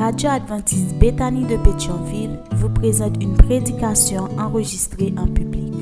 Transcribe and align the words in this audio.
radio 0.00 0.30
adventiste 0.30 0.94
Bethany 0.98 1.44
de 1.44 1.58
Pétionville 1.58 2.38
vous 2.52 2.70
présente 2.70 3.22
une 3.22 3.36
prédication 3.36 4.30
enregistrée 4.38 5.12
en 5.18 5.26
public. 5.26 5.74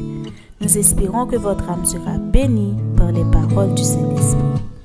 Nous 0.60 0.76
espérons 0.76 1.24
que 1.24 1.36
votre 1.36 1.70
âme 1.70 1.86
sera 1.86 2.18
bénie 2.18 2.74
par 2.96 3.12
les 3.12 3.22
paroles 3.30 3.74
du 3.74 3.84
Saint-Esprit. 3.84 4.77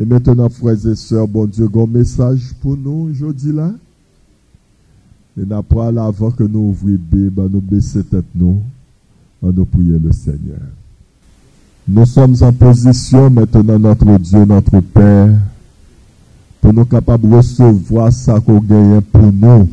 Et 0.00 0.04
maintenant, 0.04 0.48
frères 0.48 0.86
et 0.86 0.94
sœurs, 0.94 1.26
bon 1.26 1.46
Dieu, 1.46 1.68
un 1.74 1.86
message 1.86 2.52
pour 2.60 2.76
nous 2.76 3.10
aujourd'hui 3.10 3.52
là. 3.52 3.72
Et 5.40 5.44
n'a 5.44 5.62
pas 5.62 5.88
avant 5.88 6.30
que 6.30 6.44
nous 6.44 6.70
ouvrions 6.70 6.98
Bible, 7.10 7.48
nous 7.50 7.60
baisser 7.60 8.04
tête 8.04 8.24
nous, 8.34 8.60
en 9.42 9.52
nous 9.52 9.64
prier 9.64 9.98
le 9.98 10.12
Seigneur. 10.12 10.60
Nous 11.86 12.06
sommes 12.06 12.36
en 12.42 12.52
position 12.52 13.28
maintenant, 13.28 13.78
notre 13.78 14.18
Dieu, 14.18 14.44
notre 14.44 14.78
Père, 14.80 15.36
pour 16.60 16.72
nous 16.72 16.84
capables 16.84 17.28
de 17.28 17.34
recevoir 17.34 18.12
ça 18.12 18.38
qu'on 18.38 18.60
gagne 18.60 19.00
pour 19.00 19.32
nous. 19.32 19.68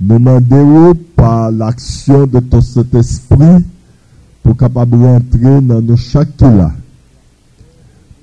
Nous 0.00 0.18
demandons 0.18 0.94
par 1.14 1.50
l'action 1.50 2.26
de 2.26 2.40
ton 2.40 2.62
Saint-Esprit 2.62 3.64
pour 4.42 4.56
capable 4.56 4.96
rentrer 4.96 5.60
dans 5.60 5.82
nos 5.82 5.96
chaque 5.96 6.40
là 6.40 6.72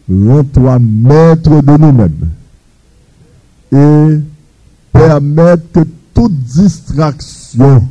rends-toi 0.10 0.80
maître 0.80 1.62
de 1.62 1.78
nous-mêmes 1.78 2.30
et 3.72 4.20
permettre 4.92 5.64
que 5.72 5.80
toute 6.14 6.38
distraction 6.40 7.88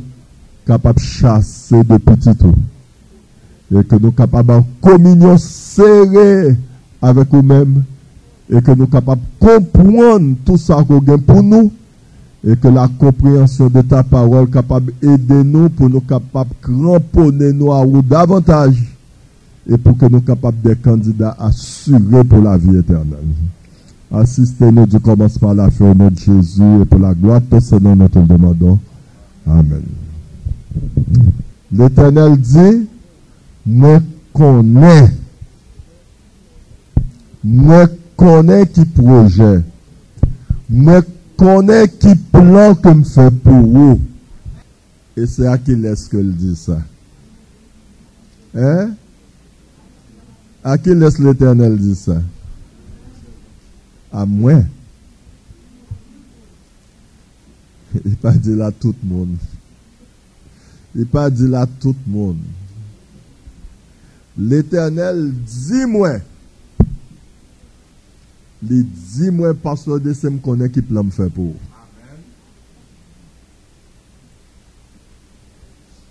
capable 0.65 0.99
de 0.99 1.03
chasser 1.03 1.83
de 1.83 1.97
petit 1.97 2.35
tout 2.35 2.55
et 3.75 3.83
que 3.83 3.95
nous 3.95 4.11
capables 4.11 4.51
en 4.51 4.65
communion 4.81 5.37
serrée 5.37 6.55
avec 7.01 7.33
nous-mêmes 7.33 7.83
et 8.49 8.61
que 8.61 8.71
nous 8.71 8.87
capables 8.87 9.21
de 9.41 9.47
comprendre 9.47 10.35
tout 10.45 10.57
ça 10.57 10.83
qu'on 10.87 10.99
gagne 10.99 11.21
pour 11.21 11.41
nous 11.41 11.71
et 12.45 12.55
que 12.55 12.67
la 12.67 12.87
compréhension 12.87 13.69
de 13.69 13.81
ta 13.81 14.03
parole 14.03 14.49
capable 14.49 14.93
d'aider 15.01 15.43
nous 15.43 15.69
pour 15.69 15.89
nous 15.89 16.01
capables 16.01 16.51
de 16.61 16.67
cramponner 16.67 17.53
nous 17.53 17.71
à 17.73 17.85
davantage 18.03 18.92
et 19.69 19.77
pour 19.77 19.97
que 19.97 20.05
nous 20.05 20.21
capables 20.21 20.61
des 20.61 20.75
candidats 20.75 21.35
assurés 21.39 22.23
pour 22.23 22.41
la 22.41 22.57
vie 22.57 22.77
éternelle. 22.77 23.27
Assistez-nous 24.11 24.85
du 24.85 24.99
commencement 24.99 25.51
à 25.51 25.53
la 25.55 25.71
fin 25.71 25.91
au 25.91 25.95
nom 25.95 26.09
de 26.09 26.17
Jésus 26.17 26.81
et 26.81 26.85
pour 26.85 26.99
la 26.99 27.13
gloire 27.13 27.41
de 27.41 27.59
ce 27.59 27.75
nom 27.75 27.95
nous 27.95 28.07
te 28.07 28.19
demandons. 28.19 28.77
Amen. 29.47 29.83
L'Éternel 31.71 32.37
dit, 32.37 32.87
me 33.65 33.99
connais, 34.31 35.11
me 37.43 37.85
connais 38.15 38.67
qui 38.67 38.85
projet, 38.85 39.63
me 40.69 41.01
connais 41.35 41.87
qui 41.87 42.15
plan 42.15 42.75
que 42.75 42.89
me 42.89 43.03
fait 43.03 43.31
pour 43.31 43.53
vous. 43.53 44.01
Et 45.17 45.25
c'est 45.25 45.47
à 45.47 45.57
qui 45.57 45.75
laisse 45.75 46.07
que 46.07 46.17
dit 46.17 46.55
ça? 46.55 46.77
Hein? 48.55 48.91
À 50.63 50.77
qui 50.77 50.95
laisse 50.95 51.19
l'Éternel 51.19 51.77
dire 51.77 51.95
ça? 51.95 52.21
À 54.11 54.25
moi. 54.25 54.63
Il 58.05 58.15
pas 58.15 58.31
dit 58.31 58.55
là 58.55 58.71
tout 58.71 58.95
le 59.03 59.09
monde. 59.09 59.37
Il 60.95 61.05
pas 61.05 61.29
dit 61.29 61.47
là 61.47 61.67
tout 61.79 61.95
le 62.07 62.11
monde. 62.11 62.39
L'Éternel 64.37 65.33
dit 65.33 65.85
moi. 65.85 66.17
Il 68.69 68.85
dit 68.89 69.31
moi 69.31 69.53
parce 69.53 69.83
que 69.83 70.13
c'est 70.13 70.29
me 70.29 70.39
connaît 70.39 70.69
qui 70.69 70.81
plan 70.81 71.03
me 71.03 71.11
faire 71.11 71.29
pour. 71.29 71.55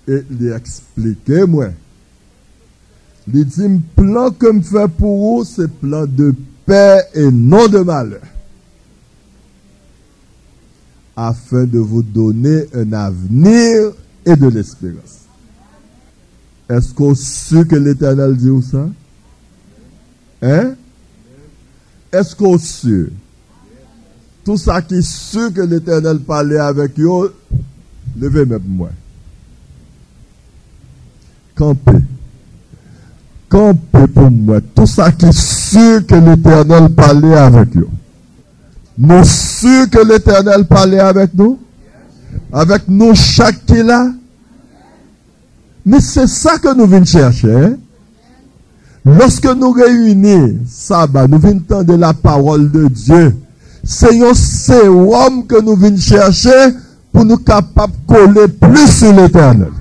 Et 0.06 0.22
il 0.30 0.52
explique 0.52 1.28
moi. 1.48 1.70
Il 3.28 3.44
dit, 3.44 3.80
plan 3.94 4.30
que 4.30 4.50
me 4.50 4.62
fait 4.62 4.88
pour 4.88 5.38
vous, 5.38 5.44
c'est 5.44 5.68
plan 5.68 6.06
de 6.06 6.34
paix 6.66 7.02
et 7.14 7.30
non 7.30 7.68
de 7.68 7.78
malheur. 7.78 8.22
Afin 11.14 11.64
de 11.64 11.78
vous 11.78 12.02
donner 12.02 12.66
un 12.74 12.92
avenir 12.92 13.92
et 14.24 14.34
de 14.34 14.48
l'espérance. 14.48 15.20
Est-ce 16.68 16.94
qu'on 16.94 17.14
sait 17.14 17.64
que 17.64 17.76
l'Éternel 17.76 18.36
dit 18.36 18.50
ça? 18.62 18.88
Hein? 20.40 20.74
Est-ce 22.10 22.34
qu'on 22.34 22.58
sait? 22.58 23.08
Tout 24.44 24.56
ça 24.56 24.82
qui 24.82 24.94
est 24.94 25.52
que 25.52 25.60
l'Éternel 25.60 26.18
parlait 26.20 26.58
avec 26.58 26.98
eux, 26.98 27.34
levez 28.18 28.44
même 28.44 28.62
moi. 28.66 28.90
Campez 31.54 31.98
camper 33.52 34.06
pour 34.14 34.30
moi. 34.30 34.60
Tout 34.74 34.86
ça 34.86 35.12
qui 35.12 35.26
est 35.26 35.38
sûr 35.38 36.06
que 36.06 36.14
l'Éternel 36.14 36.88
parlait 36.88 37.36
avec 37.36 37.74
nous. 37.74 37.88
Nous 38.96 39.24
sûrs 39.24 39.90
que 39.90 40.06
l'Éternel 40.06 40.64
parlait 40.64 41.00
avec 41.00 41.34
nous? 41.34 41.58
Avec 42.50 42.88
nous 42.88 43.14
chaque 43.14 43.66
qui 43.66 43.82
là? 43.82 44.10
Mais 45.84 46.00
c'est 46.00 46.26
ça 46.26 46.56
que 46.58 46.74
nous 46.74 46.86
venons 46.86 47.04
chercher. 47.04 47.54
Hein? 47.54 47.74
Lorsque 49.04 49.46
nous 49.46 49.72
réunissons 49.72 50.58
sabbat, 50.66 51.26
nous 51.28 51.38
venons 51.38 51.58
entendre 51.58 51.96
la 51.96 52.14
parole 52.14 52.70
de 52.70 52.88
Dieu. 52.88 53.36
C'est 53.84 54.22
un 54.22 54.32
sérum 54.32 55.46
que 55.46 55.60
nous 55.60 55.76
venons 55.76 55.98
chercher 55.98 56.70
pour 57.12 57.26
nous 57.26 57.36
capables 57.36 57.92
de 57.92 58.14
coller 58.14 58.48
plus 58.48 58.86
sur 58.86 59.12
l'éternel. 59.12 59.72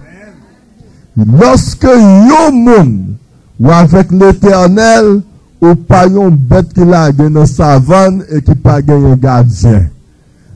Lorsque 1.15 1.85
un 1.85 2.51
monde 2.51 3.11
Ou 3.61 3.69
avèk 3.77 4.09
l'Eternel, 4.17 5.19
ou 5.61 5.77
pa 5.85 6.07
yon 6.09 6.33
bet 6.49 6.71
ki 6.73 6.85
la 6.89 7.11
genye 7.13 7.45
savan 7.45 8.23
e 8.25 8.41
ki 8.41 8.55
pa 8.63 8.79
genye 8.81 9.13
gadjen. 9.21 9.83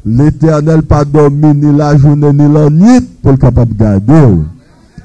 L'Eternel 0.05 0.81
pa 0.89 1.03
domi 1.05 1.53
ni 1.53 1.73
la 1.77 1.91
jounen 1.93 2.33
ni 2.33 2.49
la 2.49 2.65
nit 2.73 3.05
pou 3.21 3.35
l'kapap 3.35 3.69
gade 3.77 4.23
ou. 4.25 4.41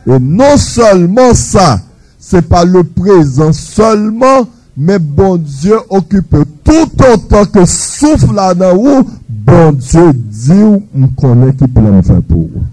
E 0.09 0.17
non 0.17 0.57
solman 0.61 1.35
sa, 1.37 1.77
se 2.17 2.41
pa 2.41 2.65
le 2.65 2.87
prezant 2.97 3.53
solman, 3.57 4.49
men 4.81 5.05
bon 5.17 5.37
Diyo 5.45 5.83
okupe 5.93 6.47
tout 6.65 7.05
an 7.05 7.21
tan 7.29 7.49
ke 7.53 7.67
souf 7.69 8.25
la 8.33 8.55
nan 8.57 8.81
ou, 8.81 9.05
bon 9.29 9.77
Diyo 9.77 10.09
di 10.17 10.57
ou 10.57 10.81
m 10.97 11.13
konen 11.21 11.53
ki 11.53 11.69
plan 11.69 12.01
fè 12.01 12.17
pou 12.25 12.49
ou. 12.49 12.65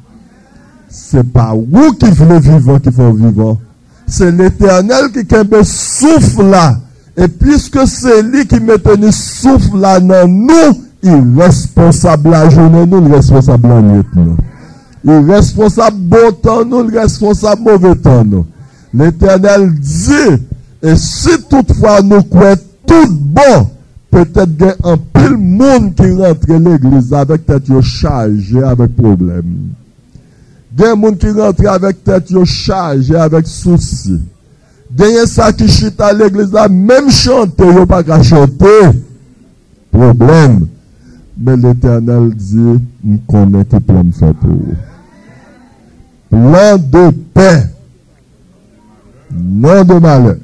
Se 0.87 1.19
pa 1.35 1.51
ou 1.51 1.91
ki 1.99 2.15
vle 2.15 2.39
vivan 2.39 2.79
ki 2.83 2.95
fò 2.95 3.11
vivan, 3.11 3.57
c'est 4.07 4.31
l'éternel 4.31 5.11
qui 5.11 5.35
me 5.35 5.63
souffle 5.63 6.49
là. 6.49 6.79
Et 7.17 7.27
puisque 7.27 7.87
c'est 7.87 8.21
lui 8.21 8.45
qui 8.45 8.57
tenu 8.57 9.11
souffle 9.11 9.77
là 9.77 9.99
dans 9.99 10.27
nous, 10.27 10.53
il 11.03 11.09
est 11.09 11.43
responsable 11.43 12.29
la 12.29 12.49
journée, 12.49 12.85
nous, 12.85 13.05
il 13.05 13.11
est 13.11 13.15
responsable 13.15 13.67
la 13.67 13.81
nuit. 13.81 14.03
Il 15.03 15.09
est 15.11 15.19
responsable 15.19 15.97
bon 15.97 16.31
temps, 16.41 16.63
nous, 16.65 16.87
il 16.87 16.95
est 16.95 17.01
responsable 17.01 17.61
mauvais 17.63 17.95
temps, 17.95 18.23
nous. 18.23 18.45
L'éternel 18.93 19.73
dit, 19.73 20.43
et 20.81 20.95
si 20.95 21.29
toutefois 21.49 22.01
nous 22.01 22.23
croyons 22.23 22.55
tout 22.85 23.09
bon, 23.09 23.69
peut-être 24.11 24.57
qu'il 24.57 24.67
y 24.67 24.69
a 24.69 24.75
un 24.83 24.97
pile 24.97 25.37
monde 25.37 25.95
qui 25.95 26.11
rentre 26.11 26.47
l'église 26.53 27.13
avec 27.13 27.45
tête 27.45 27.81
chargée 27.81 28.63
avec 28.63 28.95
problème. 28.95 29.69
Gen 30.77 30.97
moun 31.01 31.17
ki 31.17 31.31
rentre 31.33 31.69
avèk 31.71 32.03
tèt 32.05 32.31
yo 32.33 32.43
chaje 32.45 33.15
avèk 33.17 33.47
souci. 33.49 34.19
Genye 34.97 35.25
sa 35.27 35.49
ki 35.55 35.67
chita 35.71 36.11
l'eglise 36.13 36.53
la, 36.53 36.67
mèm 36.69 37.09
chante 37.11 37.65
yo 37.65 37.85
pa 37.89 38.03
ka 38.05 38.21
chante. 38.23 38.73
Problem. 39.91 40.67
Men 41.37 41.61
l'Eternel 41.61 42.29
di, 42.33 42.77
m 43.05 43.17
konen 43.29 43.65
ki 43.69 43.81
plan 43.85 44.13
fè 44.17 44.29
pou 44.41 44.53
yo. 44.53 44.77
Plan 46.33 46.85
de 46.93 47.07
pe. 47.33 47.49
Nan 49.33 49.83
de 49.89 49.99
male. 50.01 50.37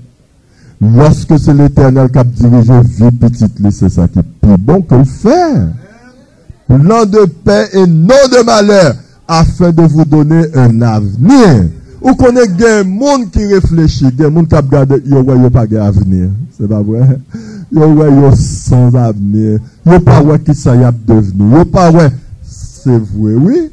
Lorske 0.83 1.37
se 1.39 1.53
l'Eternel 1.55 2.09
kap 2.13 2.29
dirije 2.37 2.81
vi 2.97 3.13
petit 3.21 3.61
li, 3.63 3.71
se 3.71 3.89
sa 3.93 4.09
ki 4.09 4.21
pi 4.41 4.57
bon 4.57 4.83
ke 4.89 5.01
l'fè. 5.01 5.39
Plan 6.69 7.09
de 7.09 7.25
pe 7.45 7.57
et 7.71 7.87
nan 7.87 8.29
de 8.33 8.43
male. 8.49 8.83
Afin 9.27 9.71
de 9.71 9.81
vous 9.81 10.05
donner 10.05 10.43
un 10.55 10.81
avenir. 10.81 11.69
Ou 12.01 12.13
connaît 12.15 12.47
des 12.47 12.83
monde 12.83 13.31
qui 13.31 13.45
réfléchit, 13.45 14.11
des 14.11 14.29
monde 14.29 14.49
qui 14.49 14.55
regarde, 14.55 15.01
yo 15.05 15.21
ouais 15.21 15.39
yo 15.39 15.49
pas 15.49 15.61
avenir. 15.61 16.29
C'est 16.57 16.67
pas 16.67 16.81
vrai? 16.81 17.17
Yo 17.71 17.93
ouais 17.93 18.11
yo 18.11 18.29
sans 18.35 18.93
avenir. 18.93 19.59
Yo 19.85 19.99
pas 20.01 20.21
ouais 20.21 20.39
qui 20.39 20.53
ça 20.53 20.75
y 20.75 20.83
a 20.83 20.91
devenu. 20.91 21.55
Yo 21.55 21.63
pas 21.63 21.91
ouais 21.91 22.09
c'est 22.43 22.97
vrai 22.97 23.35
oui. 23.35 23.71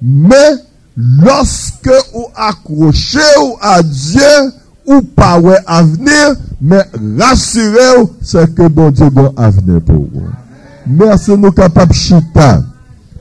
Mais 0.00 0.54
lorsque 0.96 1.90
vous 2.14 2.28
accrochez 2.34 3.18
à 3.60 3.82
Dieu, 3.82 4.52
ou 4.86 5.02
pas 5.02 5.38
ouais 5.38 5.58
avenir, 5.66 6.36
mais 6.60 6.82
rassurez-vous, 7.18 8.10
c'est 8.22 8.54
que 8.54 8.68
bon 8.68 8.90
Dieu 8.90 9.06
a 9.36 9.44
avenir 9.44 9.82
pour 9.82 9.96
vous. 9.96 10.22
Merci 10.86 11.32
nous 11.36 11.52
capables 11.52 11.92
chita. 11.92 12.62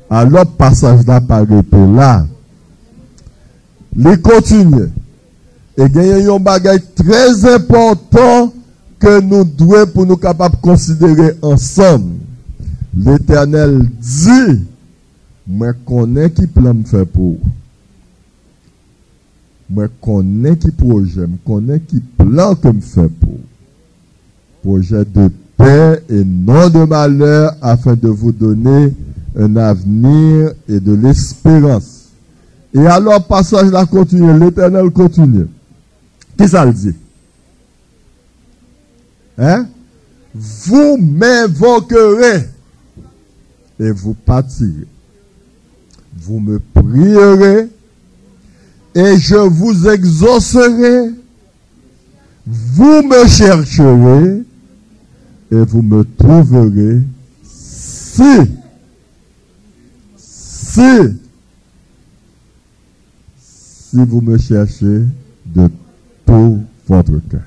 Alors 0.10 0.46
passage 0.48 1.06
là 1.06 1.22
par 1.22 1.46
là. 1.46 2.26
Les 3.96 4.18
continue. 4.18 4.90
Et 5.78 5.84
a 5.84 6.34
un 6.34 6.40
bagage 6.40 6.82
très 6.96 7.54
important 7.54 8.54
que 9.00 9.22
nous 9.22 9.44
devons 9.44 9.88
pour 9.88 10.06
nous 10.06 10.18
capables 10.18 10.56
de 10.56 10.62
considérer 10.62 11.36
ensemble. 11.42 12.16
L'Éternel 12.98 13.88
dit, 14.00 14.66
moi 15.48 15.74
connais 15.86 16.30
qui 16.32 16.48
plan 16.48 16.74
me 16.74 16.84
faire 16.84 17.06
pour? 17.06 17.38
Moi 19.70 19.88
connais 20.02 20.58
qui 20.58 20.72
projet, 20.72 21.22
je 21.22 21.26
connais 21.46 21.80
qui 21.80 22.02
plan 22.18 22.56
que 22.56 22.68
me 22.68 22.82
fait 22.82 23.08
pour? 23.08 23.40
Projet 24.64 25.06
de 25.06 25.30
paix 25.56 26.04
et 26.10 26.26
non 26.26 26.70
de 26.70 26.84
malheur 26.84 27.54
afin 27.62 27.94
de 27.94 28.10
vous 28.10 28.32
donner 28.32 28.94
un 29.38 29.56
avenir 29.56 30.54
et 30.68 30.80
de 30.80 30.94
l'espérance. 30.94 32.10
Et 32.74 32.86
alors, 32.86 33.26
passage 33.26 33.72
là 33.72 33.86
continue, 33.86 34.38
l'éternel 34.40 34.90
continue. 34.92 35.48
Qui 36.38 36.48
ça 36.48 36.66
le 36.66 36.74
dit? 36.74 36.96
Hein? 39.38 39.68
Vous 40.34 40.98
m'invoquerez 40.98 42.48
et 43.80 43.92
vous 43.92 44.14
partirez. 44.14 44.88
Vous 46.18 46.40
me 46.40 46.60
prierez 46.60 47.70
et 48.94 49.18
je 49.18 49.36
vous 49.36 49.88
exaucerai. 49.88 51.12
Vous 52.46 53.02
me 53.04 53.28
chercherez 53.28 54.44
et 55.52 55.62
vous 55.64 55.82
me 55.82 56.04
trouverez 56.18 57.02
si, 57.44 58.24
si, 60.69 61.18
si 63.39 63.98
vous 63.98 64.21
me 64.21 64.38
cherchez 64.38 65.04
de 65.45 65.69
tout 66.25 66.62
votre 66.88 67.19
cœur. 67.27 67.42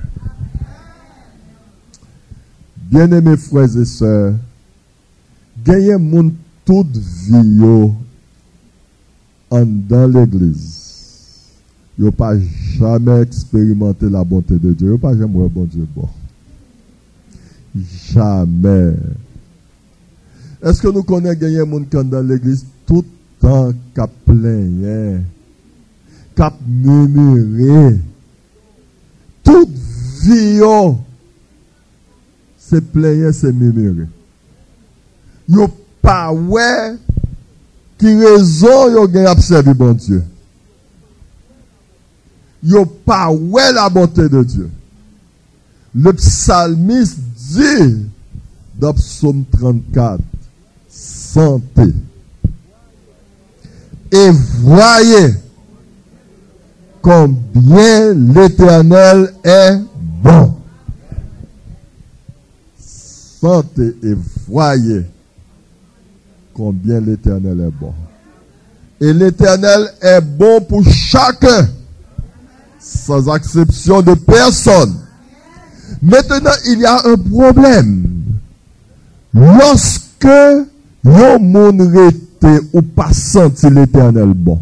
Bien-aimés 2.90 3.36
frères 3.36 3.76
et 3.76 3.84
sœurs, 3.84 4.34
gagnez 5.64 5.96
mon 5.96 6.32
toute 6.64 6.96
vie 6.96 7.92
en 9.50 9.66
dans 9.66 10.06
l'église. 10.06 10.82
Yo 11.98 12.10
pas 12.10 12.34
jamais 12.78 13.20
expérimenté 13.20 14.08
la 14.08 14.24
bonté 14.24 14.58
de 14.58 14.72
Dieu. 14.72 14.88
Yo 14.88 14.98
pas 14.98 15.16
jamais 15.16 15.48
bon 15.48 15.64
Dieu 15.64 15.86
bon. 15.94 16.08
Jamais. 18.12 18.94
Est-ce 20.62 20.80
que 20.80 20.88
nous 20.88 21.02
connaissons 21.02 21.66
monde 21.66 21.88
qui 21.88 21.96
dans 21.96 22.26
l'église? 22.26 22.64
Tout 22.86 23.04
le 23.42 23.48
temps 23.48 23.72
cap 23.94 24.10
plaigné, 24.24 25.18
cap 26.36 26.54
murmuré, 26.66 27.98
toute 29.42 29.70
vie 30.22 30.60
c'est 32.58 32.80
plaigné, 32.80 33.32
c'est 33.32 33.52
murmuré. 33.52 34.06
Yo 35.48 35.68
pas 36.00 36.32
ouais 36.32 36.96
qui 37.98 38.14
raison 38.14 38.90
yo 38.90 39.08
gagne 39.08 39.26
observer 39.26 39.74
bon 39.74 39.92
Dieu. 39.92 40.22
Yo 42.62 42.84
pas 42.84 43.30
ouais 43.30 43.72
la 43.72 43.88
bonté 43.88 44.28
de 44.28 44.42
Dieu. 44.44 44.70
Le 45.94 46.12
psalmiste 46.12 47.18
dit 47.36 48.06
dans 48.78 48.94
Psaume 48.94 49.44
34, 49.52 50.20
santé. 51.32 51.94
Et 54.10 54.30
voyez 54.60 55.34
combien 57.00 58.12
l'Éternel 58.12 59.32
est 59.42 59.78
bon. 60.22 60.54
Santé 63.40 63.96
et 64.02 64.14
voyez 64.46 65.04
combien 66.54 67.00
l'Éternel 67.00 67.60
est 67.60 67.80
bon. 67.80 67.94
Et 69.00 69.12
l'Éternel 69.12 69.88
est 70.00 70.20
bon 70.20 70.60
pour 70.60 70.84
chacun, 70.84 71.68
sans 72.78 73.34
exception 73.34 74.02
de 74.02 74.14
personne. 74.14 74.96
Maintenant, 76.02 76.52
il 76.66 76.80
y 76.80 76.84
a 76.84 77.00
un 77.06 77.16
problème. 77.16 78.10
Lorsque 79.34 80.28
yon 81.04 81.38
moun 81.40 81.80
rete 81.92 82.52
ou 82.72 82.82
pas 82.82 83.12
senti 83.12 83.70
l'éternel 83.70 84.34
bon, 84.34 84.60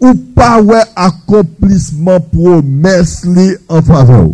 ou 0.00 0.14
pas 0.34 0.62
ouais 0.62 0.84
accomplissement 0.96 2.20
promesse 2.20 3.24
li 3.24 3.50
en 3.68 3.82
faveur, 3.82 4.30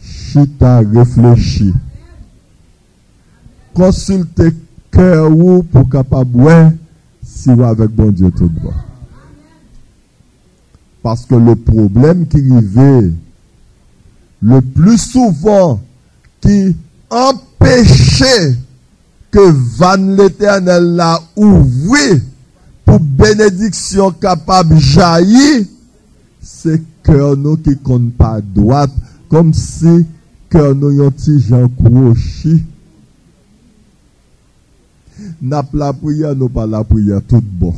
chita 0.00 0.80
réfléchi, 0.80 1.72
consultez 3.74 4.52
cœur 4.90 5.30
ou 5.30 5.62
pour 5.62 5.88
capable 5.88 6.76
si 7.24 7.52
vous 7.52 7.64
avec 7.64 7.90
bon 7.90 8.10
Dieu 8.10 8.30
tout 8.30 8.48
bon. 8.48 8.72
Parce 11.02 11.26
que 11.26 11.34
le 11.34 11.56
problème 11.56 12.26
qui 12.26 12.38
arrive 12.52 13.14
le 14.40 14.60
plus 14.60 14.98
souvent 14.98 15.80
qui 16.40 16.76
empêcher 17.12 18.56
que 19.32 19.44
van 19.78 20.16
l'éternel 20.16 20.94
la 20.96 21.12
ouvri 21.36 22.18
pou 22.88 23.00
benediksyon 23.00 24.16
kapab 24.20 24.72
jayi, 24.76 25.64
se 26.42 26.78
kèr 27.06 27.36
nou 27.38 27.60
ki 27.60 27.76
kon 27.84 28.10
pa 28.18 28.38
doat, 28.42 28.92
kom 29.32 29.52
si 29.56 30.02
kèr 30.52 30.72
nou 30.76 30.92
yon 30.96 31.14
ti 31.16 31.38
jan 31.46 31.68
kwo 31.78 32.12
chi. 32.16 32.58
Nap 35.40 35.72
la 35.76 35.92
priya 35.96 36.32
nou 36.36 36.52
pa 36.52 36.66
la 36.68 36.82
priya 36.86 37.20
tout 37.28 37.44
bon. 37.60 37.76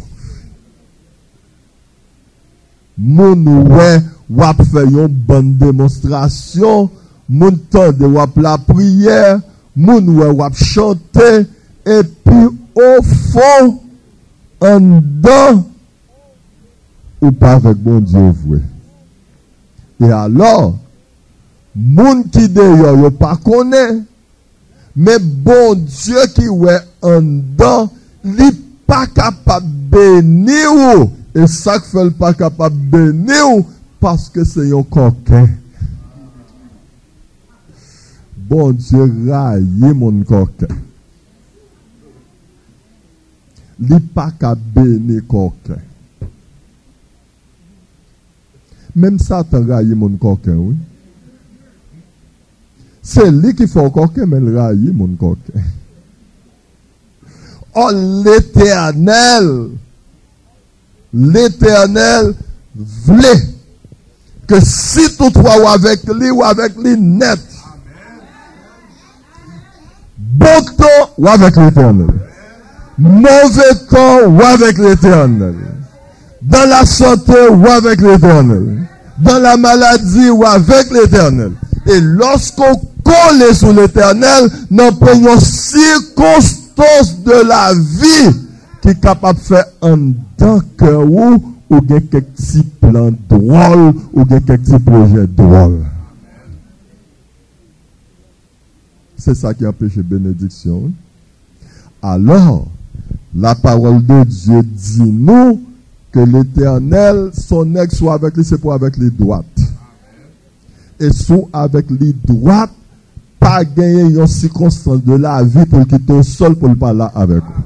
Moun 2.95 3.47
wè 3.75 3.89
wap 4.35 4.63
fè 4.71 4.85
yon 4.89 5.15
bon 5.27 5.55
demonstrasyon, 5.61 6.91
moun 7.35 7.59
tande 7.73 8.07
wap 8.15 8.37
la 8.43 8.55
priye, 8.63 9.19
moun 9.75 10.13
wè 10.19 10.31
wap 10.39 10.55
chante, 10.59 11.31
epi 11.85 12.41
ou 12.79 13.03
fon, 13.33 13.75
an 14.65 14.87
dan, 15.25 15.65
ou 17.23 17.33
pa 17.41 17.57
vek 17.63 17.81
moun 17.83 18.05
diyo 18.07 18.31
vwe. 18.45 18.61
E 20.05 20.11
alor, 20.15 20.75
moun 21.75 22.23
ki 22.33 22.47
deyo 22.55 22.95
yo 23.03 23.11
pa 23.19 23.35
kone, 23.43 23.85
me 24.95 25.19
bon 25.19 25.83
diyo 25.89 26.29
ki 26.37 26.49
wè 26.49 26.79
an 27.11 27.29
dan, 27.59 27.91
li 28.25 28.53
pa 28.89 29.05
kapab 29.11 29.67
beni 29.91 30.63
ou, 30.71 31.11
e 31.35 31.51
sak 31.51 31.87
fel 31.91 32.15
pa 32.19 32.31
kapab 32.39 32.75
beni 32.93 33.43
ou, 33.43 33.67
paske 34.05 34.47
se 34.47 34.69
yo 34.71 34.85
koken. 34.87 35.64
Bon 38.49 38.73
Dieu 38.73 39.11
raille 39.31 39.95
mon 39.95 40.23
coquin. 40.23 40.67
Il 43.81 44.01
pas 44.01 44.31
qu'à 44.39 44.55
bénir 44.55 45.23
coquin. 45.27 45.81
Même 48.95 49.19
Satan 49.19 49.65
raille 49.67 49.95
mon 49.95 50.11
coquin, 50.17 50.55
oui. 50.57 50.77
C'est 53.03 53.31
lui 53.31 53.55
qui 53.55 53.67
fait 53.67 53.93
coquin, 53.93 54.27
mais 54.27 54.41
le 54.41 54.57
raille, 54.57 54.91
mon 54.93 55.09
coquin. 55.15 55.61
Oh, 57.75 57.91
l'éternel, 58.25 59.71
l'éternel 61.13 62.35
voulait 62.77 63.49
que 64.47 64.61
si 64.61 65.17
toutefois 65.17 65.61
ou 65.61 65.67
avec 65.67 66.05
lui 66.05 66.31
ou 66.31 66.45
avec 66.45 66.77
lui 66.77 66.97
net, 66.99 67.41
bon 70.19 70.63
temps 70.77 71.11
ou 71.19 71.29
avec 71.29 71.57
l'éternel, 71.57 72.07
mauvais 72.99 73.75
temps 73.91 74.29
ou 74.29 74.43
avec 74.43 74.79
l'éternel, 74.79 75.55
dans 76.43 76.69
la 76.69 76.85
santé 76.85 77.49
ou 77.51 77.67
avec 77.67 78.01
l'éternel, 78.01 78.87
dans 79.19 79.39
la 79.39 79.57
maladie 79.57 80.31
ou 80.31 80.45
avec 80.45 80.91
l'éternel? 80.91 81.53
Et 81.87 82.01
lorsqu'on 82.01 82.75
colle 83.05 83.55
sur 83.55 83.73
l'éternel, 83.73 84.51
nous 84.71 84.93
prenons 84.93 85.39
circonstances 85.39 87.23
de 87.25 87.47
la 87.47 87.73
vie 87.75 88.37
qui 88.81 88.89
est 88.89 89.01
capable 89.01 89.39
de 89.39 89.45
faire 89.45 89.67
un 89.83 90.13
temps 90.37 90.61
que 90.77 90.95
ou 90.95 91.43
ou 91.71 91.81
quelques 91.81 92.23
petits 92.23 92.63
plans 92.81 93.11
drôles 93.29 93.95
ou 94.13 94.25
quelques 94.25 94.61
petits 94.61 94.79
projets 94.79 95.27
drôles. 95.27 95.85
C'est 99.25 99.35
ça 99.35 99.55
qui 99.55 99.67
empêche 99.67 99.97
bénédiction. 99.97 100.93
Alors, 102.03 102.67
la 103.35 103.55
parole 103.55 104.05
de 104.05 104.23
Dieu 104.25 104.63
dit 104.63 105.01
nous 105.01 105.63
que 106.13 106.21
l'éternel, 106.21 107.31
son 107.33 107.75
ex 107.75 107.97
soit 107.97 108.13
avec 108.13 108.37
lui, 108.37 108.45
c'est 108.45 108.59
pour 108.59 108.75
avec 108.75 108.99
les 108.99 109.09
droites. 109.09 109.47
Et 111.01 111.11
soit 111.11 111.49
avec 111.55 111.87
les 111.89 112.13
droites, 112.13 112.75
pas 113.41 113.65
gagner 113.65 114.03
une 114.03 114.27
circonstance 114.27 115.03
de 115.03 115.15
la 115.15 115.43
vie 115.43 115.65
pour 115.65 115.87
quitter 115.87 116.23
seul 116.23 116.55
pour 116.55 116.69
le 116.69 116.77
parler 116.77 117.07
avec 117.15 117.39
vous. 117.39 117.63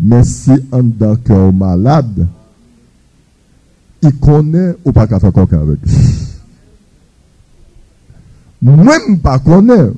Mais 0.00 0.24
si 0.24 0.50
un 0.72 0.82
d'un 0.82 1.14
cœur 1.14 1.52
malade, 1.52 2.26
il 4.02 4.18
connaît 4.18 4.74
ou 4.84 4.90
pas 4.90 5.06
qu'à 5.06 5.20
faire 5.20 5.32
quelqu'un 5.32 5.60
avec 5.60 5.78
lui. 5.86 6.09
Même 8.62 9.18
pas 9.22 9.38
connaît, 9.38 9.90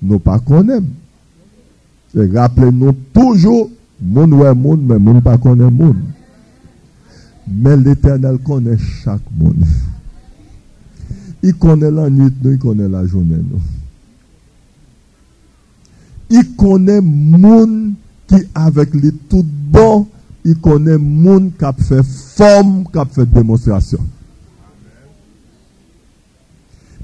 nous 0.00 0.18
pas 0.18 0.38
connaît. 0.38 0.80
Rappelez-nous 2.14 2.92
toujours, 3.12 3.70
monde 4.00 4.34
ouais 4.34 4.54
monde, 4.54 4.82
mais 4.84 4.98
monde 4.98 5.22
pas 5.22 5.38
connaît 5.38 5.70
monde. 5.70 5.96
Mais 7.48 7.76
l'éternel 7.76 8.38
connaît 8.38 8.78
chaque 8.78 9.22
monde. 9.36 9.64
Il 11.42 11.54
connaît 11.54 11.90
la 11.90 12.08
nuit, 12.08 12.32
il 12.44 12.58
connaît 12.58 12.88
la 12.88 13.04
journée. 13.04 13.40
Il 16.30 16.54
connaît 16.56 17.00
monde 17.00 17.94
qui 18.28 18.36
avec 18.54 18.94
les 18.94 19.12
tout 19.12 19.44
bon, 19.44 20.06
il 20.44 20.56
connaît 20.56 20.98
monde 20.98 21.50
qui 21.58 21.64
a 21.64 21.72
fait 21.72 22.04
forme, 22.04 22.84
qui 22.92 22.98
a 22.98 23.04
fait 23.04 23.26
démonstration. 23.26 23.98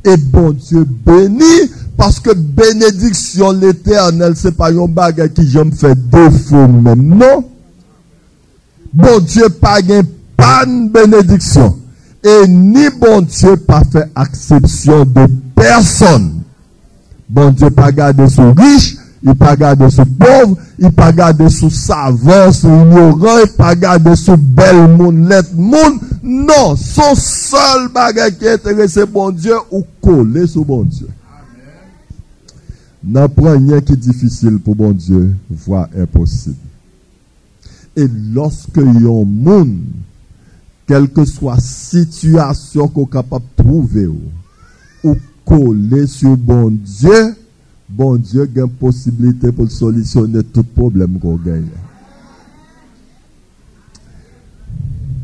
Et 0.08 0.16
bon 0.16 0.52
Dieu 0.52 0.86
béni, 1.04 1.70
parce 1.96 2.18
que 2.18 2.32
bénédiction 2.32 3.52
l'éternel, 3.52 4.32
c'est 4.36 4.56
pas 4.56 4.70
un 4.70 4.86
bagage 4.86 5.34
qui 5.34 5.46
j'aime 5.46 5.72
faire 5.72 5.94
défaut 5.96 6.66
même, 6.66 7.08
non? 7.08 7.44
Bon 8.94 9.18
Dieu 9.20 9.50
pas 9.50 9.82
gain 9.82 10.02
pas 10.34 10.64
de 10.64 10.88
bénédiction. 10.88 11.76
Et 12.24 12.48
ni 12.48 12.88
bon 12.98 13.20
Dieu 13.20 13.56
pas 13.56 13.82
fait 13.92 14.10
exception 14.18 15.04
de 15.04 15.26
personne. 15.54 16.40
Bon 17.28 17.50
Dieu 17.50 17.68
pas 17.68 17.92
garder 17.92 18.28
son 18.30 18.54
riche, 18.54 18.96
il 19.22 19.34
pas 19.34 19.56
garder 19.56 19.90
son 19.90 20.06
pauvre, 20.06 20.56
il 20.78 20.90
pas 20.90 21.12
garder 21.12 21.50
son 21.50 21.68
savant, 21.68 22.50
son 22.50 22.86
ignorant, 22.86 23.40
il 23.44 23.52
pas 23.52 23.74
garder 23.74 24.16
son 24.16 24.38
bel 24.38 24.88
monde, 24.88 25.28
let 25.28 25.42
monde. 25.54 25.98
Non, 26.28 26.76
son 26.76 27.14
sol 27.16 27.86
bagay 27.94 28.34
ki 28.36 28.50
enterese 28.52 29.06
bon 29.08 29.32
Diyo 29.32 29.62
ou 29.70 29.80
kole 30.04 30.42
sou 30.44 30.60
bon 30.68 30.82
Diyo. 30.84 31.08
Nan 33.00 33.32
pranyen 33.32 33.80
ki 33.80 33.96
difisil 33.96 34.58
pou 34.60 34.76
bon 34.76 34.92
Diyo, 34.92 35.22
vwa 35.64 35.86
imposib. 35.96 36.58
E 37.96 38.04
loske 38.36 38.84
yon 38.84 39.24
moun, 39.24 39.72
kelke 40.90 41.24
swa 41.32 41.56
situasyon 41.64 42.92
ko 42.92 43.08
kapap 43.08 43.48
prouve 43.56 44.04
ou, 44.12 44.28
ou 45.08 45.16
kole 45.48 46.04
sou 46.12 46.36
bon 46.36 46.76
Diyo, 46.76 47.30
bon 47.88 48.20
Diyo 48.20 48.44
gen 48.52 48.68
posibilite 48.84 49.48
pou 49.56 49.64
solisyone 49.72 50.44
tout 50.52 50.76
problem 50.76 51.16
kon 51.24 51.40
genye. 51.40 51.87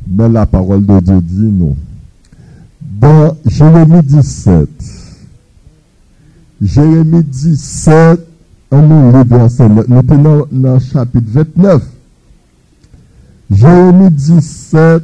Mais 0.07 0.29
la 0.29 0.47
parole 0.47 0.85
de 0.85 1.01
Dieu 1.01 1.21
dit 1.21 1.51
non. 1.51 1.77
Dans 2.81 3.37
Jérémie 3.47 4.03
17, 4.03 4.69
Jérémie 6.63 7.25
17, 7.25 8.21
on 8.71 8.83
nous 8.83 9.49
sommes 9.49 9.85
dans 9.87 10.47
le 10.51 10.79
chapitre 10.79 11.27
29. 11.29 11.83
Jérémie 13.51 14.11
17, 14.11 15.03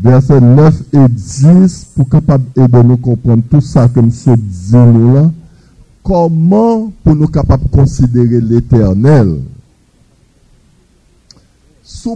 verset 0.00 0.40
9 0.40 0.82
et 0.92 1.08
10, 1.08 1.86
pour 1.96 2.08
capable 2.08 2.44
aider 2.56 2.82
nous 2.82 2.96
comprendre 2.96 3.42
tout 3.50 3.60
ça 3.60 3.88
que 3.88 4.00
M. 4.00 4.10
dit 4.10 4.76
nous 4.76 5.14
là. 5.14 5.30
Comment 6.02 6.92
pour 7.04 7.14
nous 7.14 7.28
capables 7.28 7.64
de 7.64 7.68
considérer 7.68 8.40
l'éternel? 8.40 9.40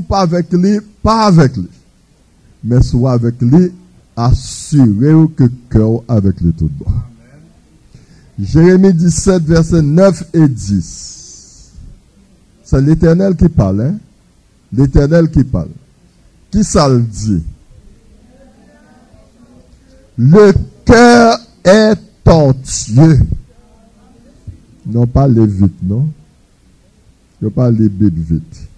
Pas 0.08 0.20
avec 0.20 0.50
lui, 0.52 0.78
pas 1.02 1.26
avec 1.26 1.56
lui. 1.56 1.68
Mais 2.64 2.82
soit 2.82 3.12
avec 3.12 3.40
lui, 3.40 3.72
assurez 4.16 5.28
que 5.36 5.50
cœur 5.68 6.02
avec 6.08 6.40
lui 6.40 6.52
tout 6.52 6.70
droit. 6.78 6.92
Jérémie 8.38 8.92
17, 8.92 9.42
verset 9.44 9.82
9 9.82 10.24
et 10.34 10.48
10. 10.48 11.70
C'est 12.64 12.80
l'éternel 12.80 13.36
qui 13.36 13.48
parle. 13.48 13.80
Hein? 13.82 13.94
L'éternel 14.72 15.30
qui 15.30 15.44
parle. 15.44 15.68
Qui 16.50 16.64
ça 16.64 16.88
le 16.88 17.00
dit? 17.00 17.42
Le 20.16 20.52
cœur 20.84 21.38
est 21.64 21.96
tortueux. 22.24 23.20
Non, 24.86 25.06
pas 25.06 25.28
les 25.28 25.46
vite, 25.46 25.82
non? 25.82 26.08
Je 27.40 27.48
pas 27.48 27.70
les 27.70 27.88
bébés 27.88 28.22
vite. 28.22 28.68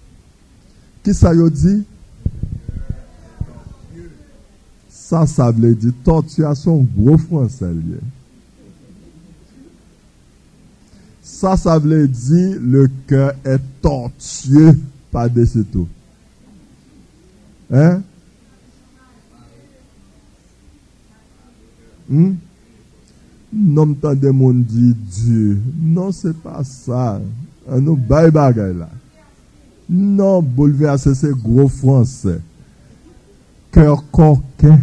Qui 1.02 1.12
ça 1.12 1.32
dit? 1.34 1.84
Sa 5.04 5.26
sa 5.28 5.50
vle 5.52 5.74
di 5.76 5.90
tortuasyon 6.06 6.86
gro 6.94 7.18
franse 7.20 7.68
liye. 7.68 8.00
Sa 11.24 11.58
sa 11.60 11.76
vle 11.82 12.06
di 12.08 12.44
le 12.72 12.86
ke 13.08 13.26
et 13.44 13.66
tortue 13.84 14.72
pa 15.12 15.26
desi 15.28 15.64
tou. 15.68 15.84
Hein? 17.68 18.00
Hmm? 22.08 22.32
Nom 23.52 23.92
tan 24.00 24.16
de 24.18 24.32
moun 24.34 24.64
di 24.66 24.90
Diyo. 24.92 25.58
Non 25.94 26.16
se 26.16 26.32
pa 26.42 26.64
sa. 26.66 27.20
An 27.68 27.84
nou 27.84 27.96
bay 27.96 28.32
bagay 28.34 28.72
la. 28.76 28.88
Non 29.88 30.40
bouleve 30.40 30.88
a 30.88 30.96
se 31.00 31.12
se 31.16 31.28
gro 31.44 31.68
franse. 31.68 32.38
Kèr 33.74 34.00
konken. 34.14 34.80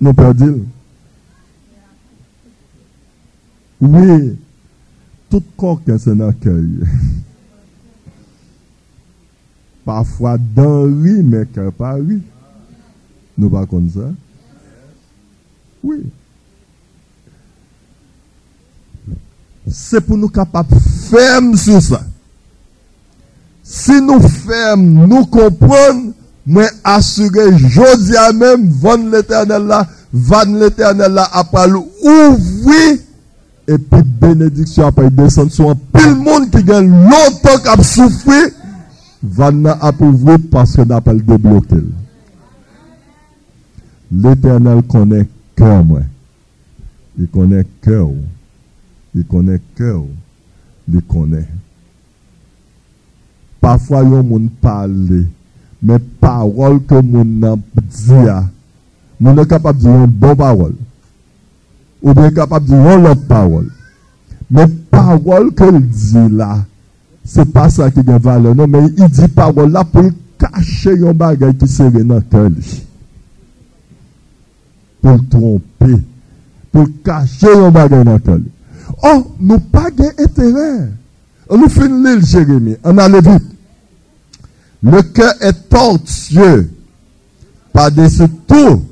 nous 0.00 0.14
perdons. 0.14 0.64
Oui, 3.80 4.36
tout 5.30 5.42
corps 5.56 5.82
qui 5.84 5.90
est 5.90 6.08
en 6.08 6.20
accueil. 6.20 6.80
Parfois 9.84 10.36
dans 10.38 10.84
lui, 10.84 11.22
mais 11.22 11.46
que 11.46 11.70
pas 11.70 11.98
lui. 11.98 12.22
Nous 13.36 13.48
pas 13.48 13.66
comme 13.66 13.88
ça. 13.88 14.10
Oui. 15.82 16.04
C'est 19.70 20.00
pour 20.00 20.16
nous 20.16 20.28
capables 20.28 20.74
fermes 21.10 21.56
sur 21.56 21.80
ça. 21.80 22.02
Si 23.62 24.00
nous 24.00 24.20
fermes, 24.20 25.06
nous 25.06 25.26
comprenons 25.26 26.14
Mwen 26.48 26.68
asure 26.88 27.44
jodi 27.74 28.16
a 28.16 28.30
men, 28.32 28.70
van 28.80 29.10
l'Eternel 29.12 29.66
la, 29.68 29.82
van 30.12 30.54
l'Eternel 30.56 31.12
la 31.18 31.26
apal 31.36 31.74
ouvri, 31.76 32.96
epi 33.68 34.00
benediksyon 34.22 34.88
apay 34.88 35.10
desen 35.12 35.50
sou 35.52 35.74
an 35.74 35.82
pil 35.92 36.14
moun 36.16 36.48
ki 36.48 36.62
gen 36.64 36.88
lontan 37.10 37.60
kap 37.66 37.84
soufri, 37.84 38.46
van 39.20 39.60
nan 39.66 39.76
ap 39.84 40.00
ouvri 40.00 40.38
paske 40.48 40.86
nan 40.86 41.02
apal 41.02 41.20
deblokel. 41.28 41.84
L'Eternel 44.08 44.80
konen 44.88 45.28
kèw 45.58 45.82
mwen. 45.84 46.08
Li 47.18 47.26
konen 47.34 47.64
kèw. 47.84 48.12
Li 49.12 49.24
konen 49.28 49.60
kèw. 49.76 50.04
Li 50.88 51.02
konen. 51.12 51.44
Pafwa 53.60 54.00
yon 54.06 54.30
moun 54.30 54.48
pale 54.62 54.96
li. 55.10 55.26
men 55.82 56.02
parol 56.20 56.78
ke 56.88 57.00
moun 57.02 57.38
nan 57.42 57.60
diya, 57.76 58.42
moun 59.18 59.36
nan 59.38 59.46
kapap 59.48 59.78
di 59.78 59.86
yon 59.86 60.10
bon 60.10 60.34
parol, 60.38 60.74
ou 62.02 62.14
bien 62.14 62.32
kapap 62.34 62.64
di 62.66 62.74
yon 62.74 63.04
lot 63.06 63.22
parol, 63.30 63.68
men 64.50 64.74
parol 64.90 65.52
ke 65.54 65.70
l 65.70 65.78
di 65.86 66.24
la, 66.34 66.64
se 67.28 67.44
pa 67.52 67.68
sa 67.70 67.90
ki 67.92 68.02
gen 68.02 68.22
vale 68.24 68.54
non, 68.56 68.70
men 68.70 68.90
i 68.90 69.10
di 69.12 69.30
parol 69.34 69.70
la 69.74 69.84
pou 69.86 70.10
kache 70.40 70.96
yon 70.98 71.16
bagay 71.18 71.54
ki 71.60 71.68
sere 71.70 72.02
nan 72.02 72.24
ke 72.30 72.44
li, 72.50 72.78
pou 75.04 75.20
trompe, 75.30 75.92
pou 76.74 76.90
kache 77.06 77.54
yon 77.54 77.74
bagay 77.74 78.02
nan 78.06 78.22
ke 78.24 78.38
li. 78.40 78.48
Or, 79.04 79.20
nou 79.38 79.60
pa 79.70 79.92
gen 79.94 80.10
etere, 80.18 80.70
an 81.48 81.62
nou 81.62 81.70
fin 81.70 82.00
li 82.02 82.16
l 82.18 82.24
jeremi, 82.26 82.74
an 82.82 82.98
ale 83.04 83.22
vit, 83.22 83.46
Le 84.82 85.02
cœur 85.02 85.34
est 85.40 85.68
tortueux. 85.68 86.70
Par-dessus 87.72 88.28
tout. 88.46 88.84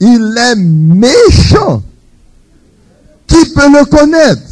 Il 0.00 0.34
est 0.36 0.56
méchant. 0.56 1.82
Qui 3.26 3.44
peut 3.52 3.70
le 3.70 3.84
connaître? 3.84 4.42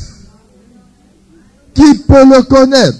Qui 1.74 1.94
peut 1.98 2.24
le 2.24 2.42
connaître? 2.42 2.98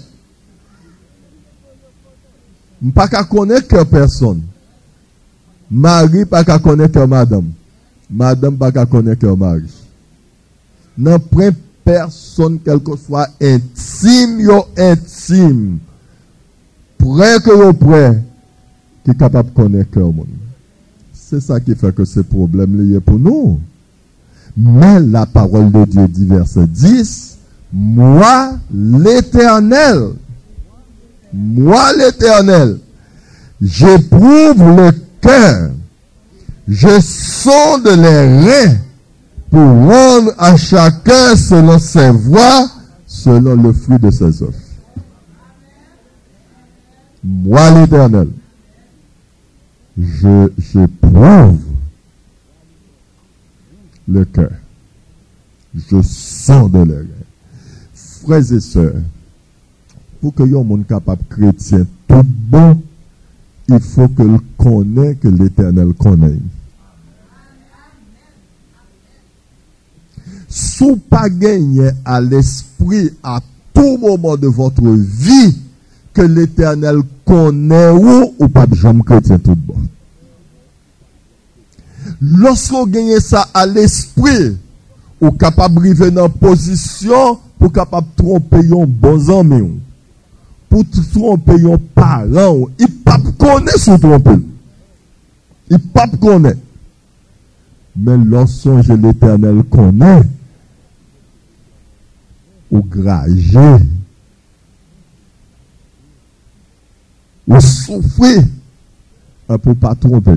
Pas 2.93 3.07
qu'à 3.07 3.23
connaître 3.23 3.83
personne. 3.85 4.41
Marie 5.71 6.25
pas 6.25 6.43
qu'à 6.43 6.59
connaître 6.59 6.99
que 6.99 7.05
madame. 7.05 7.51
Madame 8.09 8.57
pas 8.57 8.71
qu'à 8.71 8.85
connaître 8.85 9.21
que 9.21 9.33
Marie. 9.33 9.71
Non, 10.97 11.19
personne, 11.83 12.59
quel 12.63 12.79
que 12.79 12.95
soit 12.95 13.29
intime, 13.41 14.39
yo 14.39 14.65
intime. 14.77 15.79
Près 17.05 17.39
que 17.39 17.51
yo 17.51 17.71
près, 17.71 18.19
qui 19.03 19.11
est 19.11 19.15
capable 19.15 19.49
de 19.49 19.55
connaître 19.55 19.91
que 19.91 19.99
monde. 19.99 20.25
C'est 21.13 21.39
ça 21.39 21.59
qui 21.59 21.75
fait 21.75 21.93
que 21.93 22.03
ce 22.03 22.21
problème 22.21 22.81
lié 22.81 22.99
pour 22.99 23.19
nous. 23.19 23.59
Mais 24.57 24.99
la 25.01 25.27
parole 25.27 25.71
de 25.71 25.85
Dieu 25.85 26.07
dit 26.07 26.25
verset 26.25 26.65
10, 26.65 27.37
moi 27.71 28.53
l'éternel, 28.73 30.13
moi 31.31 31.93
l'éternel, 31.95 32.79
j'éprouve 33.61 34.57
le 34.57 34.91
cœur, 35.21 35.69
je 36.67 36.99
sonde 37.01 37.85
les 37.85 38.39
reins 38.47 38.77
pour 39.51 39.61
rendre 39.61 40.33
à 40.39 40.57
chacun 40.57 41.35
selon 41.35 41.77
ses 41.77 42.09
voies, 42.09 42.67
selon 43.05 43.61
le 43.61 43.73
fruit 43.73 43.99
de 43.99 44.09
ses 44.09 44.41
œuvres. 44.41 44.64
Moi 47.27 47.71
l'éternel, 47.71 48.27
je, 49.97 50.47
j'éprouve 50.59 51.59
le 54.07 54.25
cœur. 54.25 54.51
Je 55.73 56.03
sens 56.03 56.69
de 56.69 56.83
l'air. 56.83 57.03
Frères 57.95 58.53
et 58.53 58.59
sœurs, 58.59 59.01
pour 60.21 60.35
que 60.35 60.43
yon 60.43 60.63
monde 60.63 60.85
capable 60.85 61.23
chrétien 61.27 61.87
tout 62.07 62.23
bon, 62.23 62.79
il 63.69 63.79
faut 63.79 64.07
que 64.07 64.21
le 64.21 64.37
connaisse, 64.55 65.17
que 65.19 65.27
l'éternel 65.27 65.93
connaît. 65.93 66.37
Sous 70.47 70.97
pas 70.97 71.27
à 72.05 72.21
l'esprit 72.21 73.09
à 73.23 73.41
tout 73.73 73.97
moment 73.97 74.37
de 74.37 74.47
votre 74.47 74.87
vie 74.87 75.64
ke 76.15 76.25
l'Eternel 76.29 77.01
konè 77.27 77.83
ou 77.93 78.31
ou 78.39 78.49
pa 78.51 78.65
jom 78.71 79.03
kretien 79.05 79.41
tout 79.43 79.59
bon. 79.59 79.83
Lorskou 82.21 82.87
genye 82.91 83.19
sa 83.23 83.43
al 83.57 83.75
espri, 83.81 84.55
ou 85.19 85.33
kapab 85.39 85.77
rive 85.83 86.11
nan 86.13 86.31
posisyon 86.41 87.39
pou 87.59 87.71
kapab 87.73 88.07
trompe 88.19 88.61
yon 88.63 88.87
bon 88.87 89.19
zanme 89.27 89.59
ou. 89.63 89.73
Pou 90.71 90.85
trompe 91.13 91.55
yon 91.61 91.81
paran 91.97 92.51
ou. 92.51 92.69
I 92.79 92.89
pap 93.05 93.25
konè 93.41 93.75
sou 93.79 93.99
trompe 94.01 94.35
ou. 94.35 94.45
I 95.71 95.81
pap 95.95 96.15
konè. 96.21 96.55
Men 97.95 98.25
lorson 98.27 98.81
je 98.83 98.95
l'Eternel 98.99 99.61
konè, 99.71 100.17
ou 102.73 102.81
graje, 102.91 103.69
ou 107.47 107.59
souffrir, 107.59 108.43
pour 109.61 109.75
pas 109.75 109.95
tromper. 109.95 110.33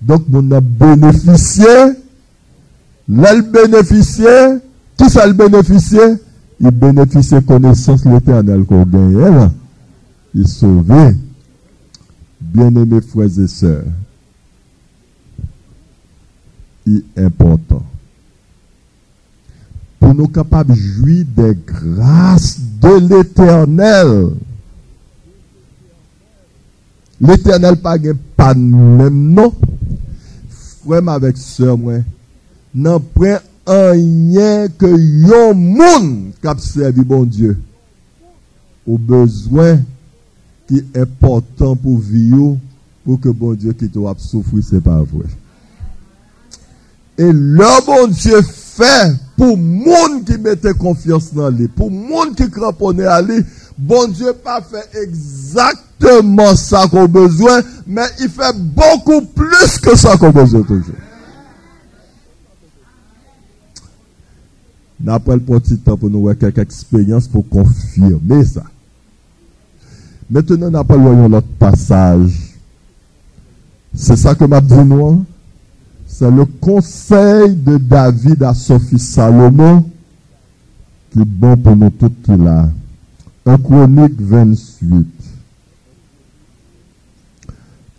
Donc, 0.00 0.24
nous 0.28 0.54
avons 0.54 0.66
bénéficié. 0.66 1.66
L'elle 3.08 3.42
bénéficié. 3.42 4.58
Qui 4.96 5.10
ça 5.10 5.26
le 5.26 5.32
bénéficié? 5.32 6.00
Il 6.60 6.70
bénéficie 6.70 7.42
connaissance 7.44 8.04
l'éternel 8.04 8.64
qu'on 8.64 8.84
gagne. 8.84 9.50
Il 10.34 10.46
sauvé. 10.46 11.16
Bien-aimés 12.40 13.00
frères 13.00 13.26
et 13.38 13.48
sœurs. 13.48 13.84
Il 16.86 17.02
est 17.16 17.24
important. 17.24 17.84
Pour 19.98 20.14
nous 20.14 20.28
capables 20.28 20.74
de 20.74 20.78
jouir 20.78 21.24
des 21.36 21.56
grâces 21.66 22.58
de 22.80 23.08
l'éternel. 23.08 24.30
L'Eternel 27.20 27.76
pa 27.84 27.98
gen 28.00 28.16
pa 28.38 28.54
mèm 28.56 29.16
nou. 29.36 29.52
Fwèm 30.80 31.10
avèk 31.12 31.36
sè 31.36 31.68
mwen. 31.76 32.04
Nan 32.72 33.02
pren 33.14 33.42
anyen 33.68 34.70
ke 34.80 34.88
yon 35.28 35.58
moun 35.76 36.08
kap 36.40 36.62
servi 36.64 37.04
bon 37.04 37.26
Diyo. 37.28 37.52
Ou 38.88 38.96
bezwen 38.96 39.84
ki 40.70 40.80
e 40.96 41.04
portan 41.20 41.76
pou 41.76 42.00
viyo 42.00 42.54
pou 43.04 43.20
ke 43.20 43.34
bon 43.36 43.58
Diyo 43.58 43.76
ki 43.76 43.90
tou 43.92 44.08
ap 44.08 44.22
soufri 44.24 44.64
se 44.64 44.80
pa 44.80 45.02
vwe. 45.02 45.28
E 47.20 47.28
lè 47.28 47.72
bon 47.84 48.16
Diyo 48.16 48.40
fè 48.48 49.10
pou 49.36 49.60
moun 49.60 50.22
ki 50.24 50.40
mette 50.40 50.72
konfians 50.80 51.28
nan 51.36 51.52
li. 51.58 51.68
Pou 51.68 51.92
moun 51.92 52.32
ki 52.38 52.48
krapone 52.54 53.04
a 53.04 53.20
li. 53.20 53.42
Bon 53.80 54.08
Dieu 54.08 54.32
pas 54.32 54.60
fait 54.60 54.88
exactement 55.02 56.54
ça 56.54 56.86
qu'on 56.88 57.04
a 57.04 57.08
besoin, 57.08 57.62
mais 57.86 58.06
il 58.20 58.28
fait 58.28 58.56
beaucoup 58.56 59.22
plus 59.22 59.78
que 59.78 59.96
ça 59.96 60.16
qu'on 60.16 60.28
a 60.28 60.32
besoin 60.32 60.62
toujours. 60.62 60.96
N'a 65.02 65.18
pas 65.18 65.34
le 65.34 65.40
petit 65.40 65.78
temps 65.78 65.96
pour 65.96 66.10
nous 66.10 66.20
voir 66.20 66.36
quelques 66.36 66.58
expériences 66.58 67.26
pour 67.26 67.48
confirmer 67.48 68.44
ça. 68.44 68.64
Maintenant, 70.30 70.70
n'a 70.70 70.84
pas 70.84 70.96
l'autre 70.96 71.46
passage. 71.58 72.32
C'est 73.94 74.16
ça 74.16 74.34
que 74.34 74.44
m'a 74.44 74.60
dit 74.60 74.74
moi. 74.74 75.16
C'est 76.06 76.30
le 76.30 76.44
conseil 76.44 77.54
de 77.54 77.78
David 77.78 78.42
à 78.42 78.52
Sophie 78.52 78.98
Salomon 78.98 79.84
qui 81.12 81.20
est 81.20 81.24
bon 81.24 81.56
pour 81.56 81.76
nous 81.76 81.90
tous 81.90 82.12
là. 82.28 82.68
Un 83.46 83.56
chronique 83.56 84.20
28. 84.20 85.06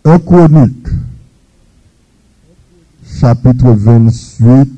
Un 0.04 0.18
chronique, 0.18 0.86
chapitre 3.04 3.72
28. 3.72 4.68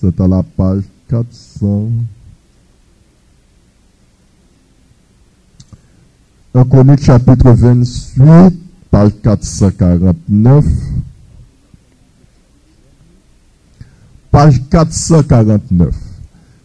C'est 0.00 0.20
à 0.20 0.28
la 0.28 0.42
page 0.42 0.84
400. 1.08 1.88
Un 6.54 6.64
chronique, 6.64 7.02
chapitre 7.04 7.50
28, 7.50 8.54
page 8.90 9.12
449. 9.22 10.64
page 14.34 14.60
449. 14.70 15.92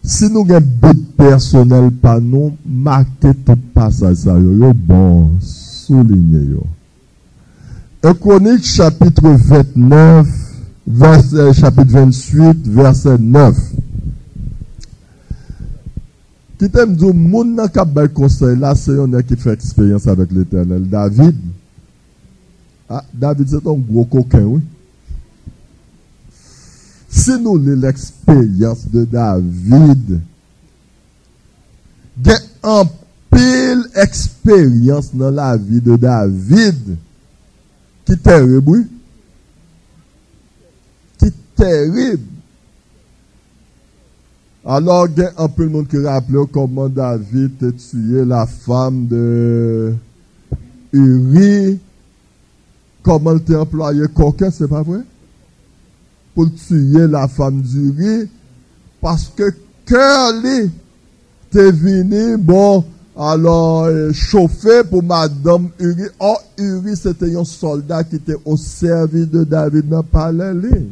Si 0.04 0.28
nou 0.28 0.44
gen 0.44 0.64
bit 0.82 1.00
personel 1.16 1.88
pa 2.02 2.18
nou, 2.20 2.52
marke 2.64 3.32
tout 3.46 3.60
pasaj 3.72 4.18
sa 4.26 4.36
yo, 4.36 4.52
yo 4.60 4.72
bon, 4.76 5.30
souline 5.40 6.42
yo. 6.44 6.64
Ekonik 8.04 8.66
chapitre 8.68 9.32
29, 9.32 10.28
verset, 10.86 11.38
euh, 11.40 11.52
chapitre 11.56 12.04
28, 12.04 12.68
verset 12.68 13.16
9. 13.18 13.62
Kitem 16.60 16.92
djou, 16.98 17.16
moun 17.16 17.56
nan 17.56 17.72
kap 17.72 17.88
bay 17.96 18.10
konsey 18.12 18.58
la, 18.60 18.74
se 18.76 18.92
yon 18.92 19.16
nan 19.16 19.24
ki 19.24 19.40
fè 19.40 19.56
ekspeyans 19.56 20.04
avèk 20.12 20.36
l'Eternel. 20.36 20.84
David, 20.92 21.40
ah, 22.92 23.02
David 23.08 23.56
se 23.56 23.64
ton 23.64 23.80
gwo 23.80 24.04
koken 24.04 24.44
wè. 24.44 24.52
Oui? 24.52 24.62
Si 27.14 27.30
nous 27.40 27.58
l'expérience 27.58 28.88
de 28.88 29.04
David, 29.04 30.20
il 32.18 32.26
y 32.26 32.30
a 32.30 32.38
un 32.64 32.84
pile 33.30 33.84
expérience 33.94 35.14
dans 35.14 35.30
la 35.30 35.56
vie 35.56 35.80
de 35.80 35.94
David 35.94 36.96
qui 38.04 38.12
est 38.12 38.22
terrible. 38.22 38.86
Qui 41.16 41.26
est 41.26 41.54
terrible. 41.54 42.24
Alors, 44.64 45.06
il 45.06 45.22
y 45.22 45.24
a 45.24 45.32
un 45.38 45.48
peu 45.48 45.66
de 45.66 45.70
monde 45.70 45.86
qui 45.86 45.98
rappelle 45.98 46.46
comment 46.52 46.88
David 46.88 47.62
a 47.62 47.70
tué 47.70 48.24
la 48.24 48.44
femme 48.44 49.06
de 49.06 49.94
Uri. 50.92 51.78
Comment 53.04 53.36
il 53.36 53.54
a 53.54 53.60
employé 53.60 54.02
coquin, 54.12 54.50
c'est 54.50 54.66
pas 54.66 54.82
vrai? 54.82 55.02
pou 56.34 56.50
tuye 56.50 57.06
la 57.10 57.26
fam 57.30 57.60
diri, 57.62 58.24
paske 59.02 59.52
kèr 59.88 60.32
li 60.42 60.58
te 61.54 61.68
vini, 61.70 62.34
bon, 62.36 62.82
alor 63.14 63.86
euh, 63.86 64.12
choufe 64.12 64.82
pou 64.90 65.02
madame 65.02 65.70
Uri, 65.78 66.08
or 66.18 66.40
Uri 66.58 66.96
se 66.98 67.14
te 67.14 67.30
yon 67.30 67.46
soldat 67.46 68.10
ki 68.10 68.18
te 68.26 68.38
o 68.42 68.56
servis 68.58 69.28
de 69.30 69.44
David 69.46 69.90
nan 69.92 70.06
pale 70.10 70.50
li. 70.58 70.82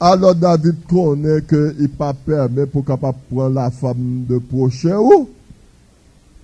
Alor 0.00 0.36
David 0.38 0.86
konen 0.88 1.42
ke 1.50 1.60
i 1.82 1.90
pa 1.90 2.12
perme 2.14 2.68
pou 2.70 2.86
kapap 2.86 3.18
pran 3.28 3.52
la 3.56 3.66
fam 3.74 4.24
de 4.28 4.38
proche 4.50 4.94
ou, 4.94 5.26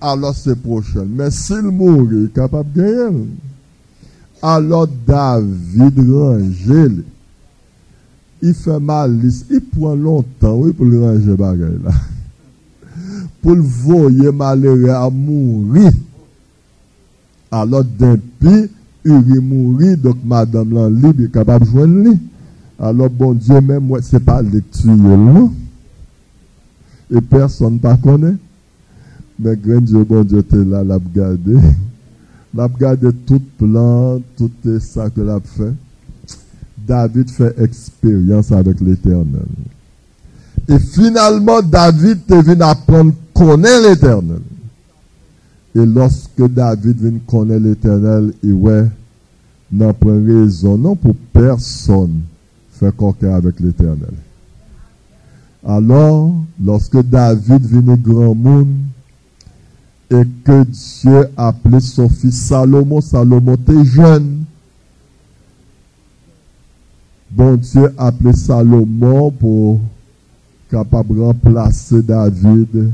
alor 0.03 0.35
se 0.37 0.57
proche. 0.59 1.01
Men 1.07 1.31
sil 1.33 1.71
mouri, 1.71 2.27
kapap 2.35 2.69
genye. 2.77 3.29
Alor 4.45 4.91
David 5.07 6.03
range 6.03 6.87
li. 6.99 7.05
i 8.45 8.53
fè 8.53 8.79
malis, 8.79 9.43
i 9.51 9.61
pwen 9.73 10.03
lontan 10.05 10.59
wè 10.61 10.73
pou 10.77 10.89
l'ranje 10.89 11.37
bagay 11.41 11.79
la. 11.85 11.95
Pou 13.45 13.57
l'voye 13.59 14.31
malere 14.33 14.93
a 14.95 15.09
mouri, 15.13 15.89
alot 17.53 17.89
den 18.01 18.21
pi, 18.41 18.55
uri 19.05 19.41
mouri, 19.41 19.91
dok 20.01 20.23
madame 20.25 20.73
lan 20.79 20.95
li 21.03 21.11
bi 21.19 21.29
kapab 21.33 21.67
jwen 21.69 21.99
li. 22.07 22.15
Alot 22.79 23.13
bon 23.15 23.37
diyo 23.39 23.61
men 23.63 23.83
mwen 23.87 24.03
se 24.03 24.19
pa 24.23 24.41
li 24.43 24.61
tuye 24.75 24.97
lou. 24.97 25.19
Non. 25.19 25.53
E 27.13 27.21
person 27.31 27.79
pa 27.83 27.95
konen. 28.03 28.39
Men 29.39 29.61
gren 29.63 29.87
diyo 29.87 30.03
bon 30.09 30.27
diyo 30.27 30.43
te 30.49 30.59
la 30.65 30.83
lap 30.87 31.05
gade. 31.15 31.61
Lap 32.55 32.75
gade 32.81 33.13
tout 33.29 33.45
plan, 33.59 34.23
tout 34.39 34.71
sa 34.83 35.09
ke 35.13 35.23
lap 35.27 35.47
fè. 35.55 35.71
David 36.87 37.31
fait 37.31 37.55
expérience 37.61 38.53
avec 38.53 38.81
l'éternel. 38.81 39.47
Et 40.69 40.79
finalement, 40.79 41.63
David 41.63 42.21
est 42.31 42.43
venu 42.43 42.63
apprendre 42.63 43.13
connaître 43.35 43.89
l'éternel. 43.89 44.41
Et 45.75 45.85
lorsque 45.85 46.43
David 46.49 46.97
vient 46.99 47.19
connaître 47.27 47.65
l'éternel, 47.65 48.33
il 48.43 48.53
ouais, 48.53 48.87
n'a 49.73 49.93
pas 49.93 50.13
raison, 50.13 50.79
non 50.79 50.95
pour 50.95 51.15
personne 51.33 52.21
fait 52.71 52.95
coquin 52.97 53.35
avec 53.35 53.61
l'éternel. 53.61 54.15
Alors, 55.67 56.35
lorsque 56.63 57.03
David 57.03 57.67
venu 57.67 57.97
grand 57.97 58.35
monde 58.35 58.77
et 60.11 60.23
que 60.45 60.65
Dieu 60.65 61.29
appelait 61.37 61.81
son 61.81 62.09
fils 62.09 62.47
Salomon, 62.47 63.01
Salomon 63.01 63.55
était 63.55 63.85
jeune. 63.85 64.45
Bon 67.37 67.57
Dieu 67.57 67.93
appelé 67.99 68.33
Salomon 68.33 69.33
pour 69.33 69.81
capable 70.71 71.21
remplacer 71.21 72.01
David. 72.01 72.93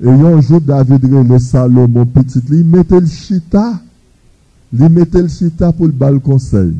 Et 0.00 0.08
un 0.08 0.40
jour, 0.40 0.62
David 0.62 1.04
le 1.04 1.38
Salomon 1.38 2.06
petit, 2.06 2.40
il 2.50 2.64
mettait 2.64 3.00
le 3.00 3.06
chita. 3.06 3.80
Il 4.72 4.88
mettait 4.88 5.20
le 5.20 5.28
chita 5.28 5.72
pour 5.72 5.86
le 5.86 5.92
bal 5.92 6.20
conseil. 6.20 6.74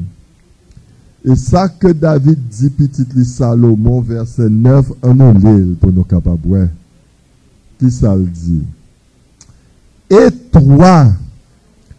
Et 1.23 1.37
ça 1.37 1.69
que 1.69 1.89
David 1.89 2.39
dit, 2.49 2.71
petit 2.71 3.25
Salomon, 3.27 4.01
verset 4.01 4.49
9, 4.49 4.93
en 5.03 5.33
l'île 5.33 5.77
pour 5.79 5.93
nous 5.93 6.05
capables. 6.05 6.71
Qui 7.79 7.91
ça 7.91 8.17
le 8.17 8.25
dit? 8.25 8.63
Et 10.09 10.31
toi, 10.51 11.09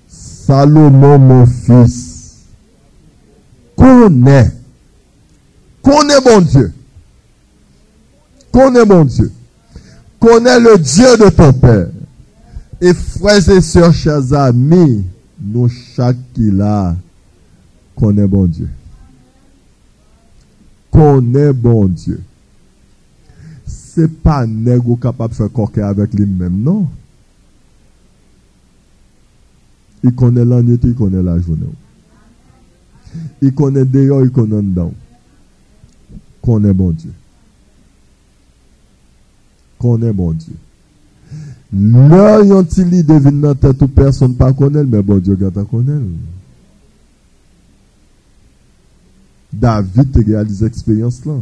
Salomon, 0.08 1.20
mon 1.20 1.46
fils, 1.46 2.07
connais, 3.78 4.52
connais 5.82 6.20
mon 6.26 6.42
Dieu, 6.42 6.74
connais 8.52 8.86
mon 8.86 9.06
Dieu, 9.06 9.32
connais 10.20 10.60
le 10.60 10.78
Dieu 10.78 11.18
de 11.18 11.30
ton 11.30 11.54
Père. 11.54 11.88
Et 12.82 12.94
frères 12.94 13.50
et 13.50 13.62
sœurs, 13.62 13.94
chers 13.94 14.34
amis, 14.34 15.06
nous 15.40 15.70
chaque 15.70 16.18
qui 16.34 16.52
là, 16.52 16.96
connaît 17.96 18.28
mon 18.28 18.46
Dieu 18.46 18.68
connaît 20.98 21.54
bon 21.54 21.86
Dieu. 21.86 22.24
C'est 23.66 24.12
pas 24.12 24.46
négo 24.48 24.96
capable 24.96 25.34
de 25.34 25.38
faire 25.38 25.52
coquet 25.52 25.82
avec 25.82 26.14
lui-même, 26.14 26.62
non? 26.62 26.88
Il 30.04 30.14
connaît 30.14 30.46
la 30.46 30.62
nuit, 30.62 30.80
il 30.84 30.96
connaît 30.96 31.22
la 31.22 31.40
journée. 31.40 31.68
Il 33.42 33.54
connaît 33.54 33.86
dehors, 33.86 34.24
il 34.24 34.32
connaît 34.32 34.62
dedans. 34.62 34.94
Connaît 36.42 36.74
bon 36.74 36.92
Dieu. 36.92 37.12
Connaît 39.80 40.14
bon 40.14 40.32
Dieu. 40.34 40.56
Là, 41.74 42.42
il 42.42 43.06
devine 43.06 43.42
dans 43.42 43.56
tête 43.56 43.82
ou 43.82 43.88
personne 43.88 44.36
pas 44.36 44.54
connaît, 44.54 44.84
mais 44.84 45.02
bon 45.02 45.18
Dieu, 45.18 45.36
garde 45.36 45.68
connaît. 45.70 46.02
David 49.52 50.16
réalise 50.26 50.62
l'expérience 50.62 51.26
là. 51.26 51.34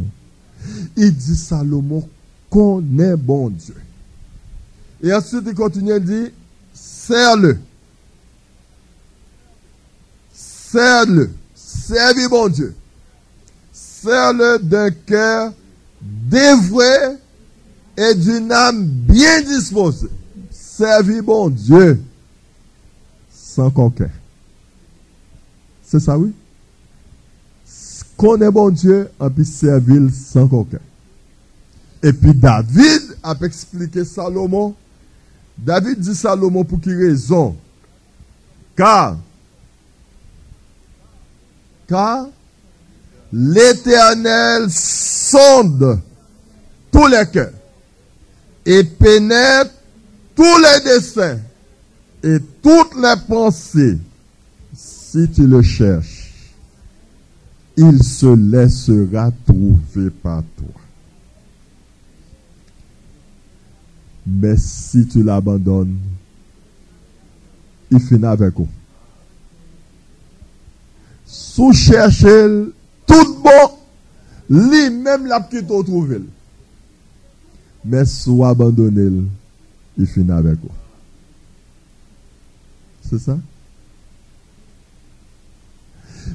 Il 0.96 1.14
dit 1.14 1.36
Salomon 1.36 2.08
connaît 2.50 3.16
bon 3.16 3.50
Dieu. 3.50 3.76
Et 5.02 5.12
ensuite 5.12 5.44
il 5.46 5.54
continue, 5.54 5.92
il 5.96 6.04
dit, 6.04 6.32
serre-le. 6.72 7.58
Serre-le. 10.32 11.30
Servis 11.84 12.28
bon 12.28 12.48
Dieu. 12.48 12.74
Serre-le 13.72 14.58
d'un 14.58 14.90
cœur 14.90 15.52
dévoué 16.00 16.84
et 17.96 18.14
d'une 18.14 18.52
âme 18.52 18.84
bien 18.84 19.42
disposée. 19.42 20.08
Servis 20.50 21.20
bon 21.20 21.48
Dieu 21.50 22.00
sans 23.30 23.70
conquête. 23.70 24.10
C'est 25.82 26.00
ça, 26.00 26.18
oui? 26.18 26.32
connaît 28.16 28.50
bon 28.50 28.70
Dieu, 28.70 29.08
et 29.20 29.30
puis 29.30 29.44
servir 29.44 30.02
sans 30.12 30.48
coquin. 30.48 30.78
Et 32.02 32.12
puis 32.12 32.34
David 32.34 33.16
a 33.22 33.34
expliqué 33.42 34.04
Salomon. 34.04 34.74
David 35.56 36.00
dit 36.00 36.14
Salomon 36.14 36.64
pour 36.64 36.80
qui 36.80 36.94
raison? 36.94 37.56
Car, 38.76 39.18
car 41.88 42.26
l'Éternel 43.32 44.66
sonde 44.70 46.00
tous 46.90 47.06
les 47.06 47.26
cœurs 47.32 47.52
et 48.64 48.84
pénètre 48.84 49.72
tous 50.34 50.42
les 50.42 50.84
desseins 50.84 51.38
et 52.22 52.38
toutes 52.62 52.94
les 52.96 53.14
pensées 53.28 53.98
si 54.74 55.28
tu 55.30 55.46
le 55.46 55.62
cherches 55.62 56.26
il 57.76 58.02
se 58.02 58.34
laissera 58.34 59.30
trouver 59.44 60.10
par 60.10 60.42
toi. 60.56 60.80
Mais 64.26 64.56
si 64.56 65.06
tu 65.06 65.22
l'abandonnes, 65.22 65.98
il 67.90 68.00
finit 68.00 68.24
avec 68.24 68.54
vous. 68.54 68.68
Sous 71.26 71.72
chercher 71.72 72.66
tout 73.06 73.36
bon, 73.42 73.70
lui-même 74.48 75.26
la 75.26 75.40
petite 75.40 75.66
trouver. 75.66 76.22
Mais 77.84 78.04
sous 78.04 78.44
abandonner, 78.44 79.24
il 79.98 80.06
finit 80.06 80.30
avec 80.32 80.54
vous. 80.60 80.70
C'est 83.02 83.18
ça? 83.18 83.36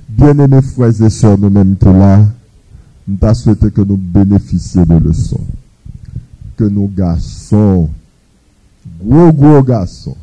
Bien-aimés 0.08 0.62
frères 0.62 1.02
et 1.02 1.10
sœurs, 1.10 1.38
nous-mêmes 1.38 1.76
tout 1.76 1.92
là, 1.92 2.26
nous 3.08 3.18
avons 3.22 3.56
que 3.56 3.82
nous 3.82 3.98
bénéficions 3.98 4.86
de 4.86 5.08
leçons. 5.08 5.46
que 6.62 6.64
nos 6.66 6.88
garçons, 6.88 7.90
gros 9.04 9.34
gros 9.34 9.64
garçons, 9.64 10.18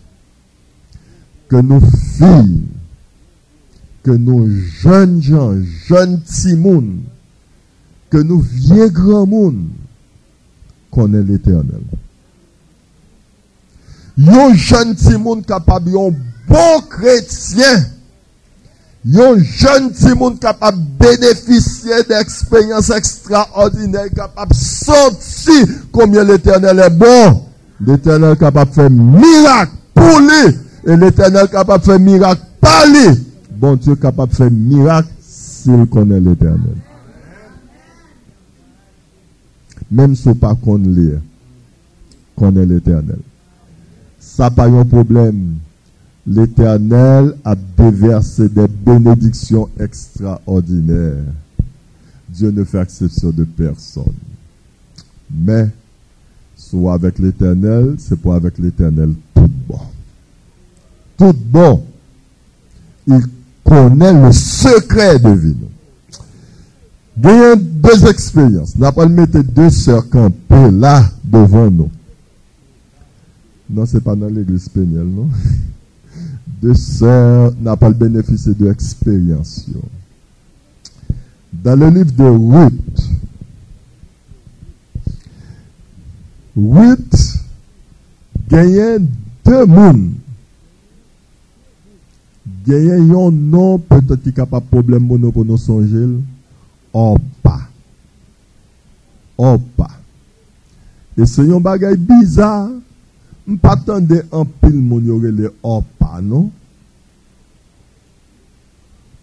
que 1.49 1.57
nos 1.57 1.81
filles, 1.81 2.63
que 4.09 4.17
nos 4.17 4.49
jeunes 4.81 5.21
gens, 5.23 5.53
jeunes 5.87 6.23
timouns, 6.23 7.03
que 8.09 8.17
nos 8.17 8.39
vieux 8.39 8.89
grands 8.89 9.27
moun 9.27 9.69
connaissent 10.91 11.27
l'éternel. 11.27 11.83
Yon 14.17 14.55
jeune 14.55 14.95
timoun 14.95 15.43
capable, 15.43 15.91
yon 15.91 16.15
bon 16.49 16.81
chrétien, 16.89 17.85
yon 19.05 19.37
jeune 19.45 19.93
timoun 19.93 20.39
capable 20.39 20.79
de 20.79 21.05
bénéficier 21.05 22.03
d'expériences 22.09 22.89
extraordinaires, 22.89 24.09
capable 24.17 24.53
de 24.53 24.57
sentir 24.57 25.67
combien 25.93 26.25
l'éternel 26.25 26.79
est 26.79 26.97
bon. 26.97 27.45
L'éternel 27.87 28.39
capable 28.39 28.71
de 28.71 28.75
faire 28.75 28.91
miracle 28.91 29.73
pour 29.95 30.19
lui. 30.21 30.57
Et 30.87 30.97
l'éternel 30.97 31.47
capable 31.49 31.85
de 31.85 31.91
faire 31.91 32.01
miracle 32.01 32.41
par 32.63 32.87
lui. 32.87 33.28
Bon 33.59 33.75
Dieu 33.75 33.97
capable 33.97 34.31
de 34.31 34.37
faire 34.37 34.51
miracle 34.53 35.09
s'il 35.21 35.85
connaît 35.87 36.21
l'éternel. 36.21 36.77
Même 39.91 40.15
si 40.15 40.33
pas 40.35 40.55
qu'on 40.55 40.77
lire, 40.77 41.21
connaît 42.37 42.65
l'éternel. 42.67 43.19
Ça 44.21 44.49
pas 44.49 44.69
un 44.69 44.85
problème. 44.85 45.57
L'éternel 46.25 47.35
a 47.45 47.57
déversé 47.57 48.49
des 48.49 48.69
bénédictions 48.69 49.69
extraordinaires. 49.81 51.25
Dieu 52.29 52.53
ne 52.53 52.63
fait 52.63 52.81
exception 52.81 53.31
de 53.31 53.43
personne. 53.43 54.05
Mais, 55.31 55.69
soit 56.57 56.95
avec 56.95 57.19
l'éternel, 57.19 57.97
c'est 57.99 58.17
pour 58.17 58.35
avec 58.35 58.57
l'éternel 58.59 59.15
tout 59.35 59.51
bon. 59.67 59.81
Tout 61.17 61.33
bon. 61.33 61.85
Il 63.09 63.21
connaît 63.69 64.13
le 64.13 64.33
secret 64.33 65.19
de 65.19 65.31
vie. 65.31 65.57
A 67.23 67.57
deux 67.57 68.07
expériences. 68.09 68.77
N'a 68.77 68.93
pas 68.93 69.07
mettre 69.07 69.41
deux 69.43 69.71
sœurs 69.71 70.09
campées 70.09 70.71
là 70.71 71.05
devant 71.25 71.71
nous. 71.71 71.91
Non, 73.69 73.85
ce 73.85 73.97
n'est 73.97 74.01
pas 74.01 74.15
dans 74.17 74.29
l'église 74.29 74.69
pénielle, 74.69 75.09
non? 75.09 75.29
Deux 76.63 76.75
sœurs 76.75 77.53
n'a 77.61 77.77
pas 77.77 77.89
le 77.89 77.95
bénéfice 77.95 78.49
de 78.49 78.65
l'expérience. 78.65 79.67
Dans 81.53 81.79
le 81.79 81.89
livre 81.91 82.13
de 82.13 82.25
Ruth, 82.25 83.11
Ruth 86.57 87.39
gagnait 88.49 88.99
deux 89.45 89.67
mondes. 89.67 90.13
genyen 92.69 93.09
yon 93.09 93.37
non 93.51 93.81
petot 93.89 94.21
ki 94.21 94.35
kapap 94.37 94.67
problem 94.69 95.07
pou 95.09 95.21
nou 95.21 95.33
pou 95.33 95.47
nou 95.47 95.61
sonjel, 95.61 96.19
opa. 96.93 97.57
Opa. 99.39 99.89
E 101.17 101.27
se 101.29 101.47
yon 101.49 101.65
bagay 101.65 101.97
bizar, 101.97 102.69
m 103.49 103.57
patande 103.63 104.21
an 104.29 104.45
pil 104.61 104.77
moun 104.77 105.09
yorele 105.09 105.49
opa, 105.65 106.21
non? 106.21 106.51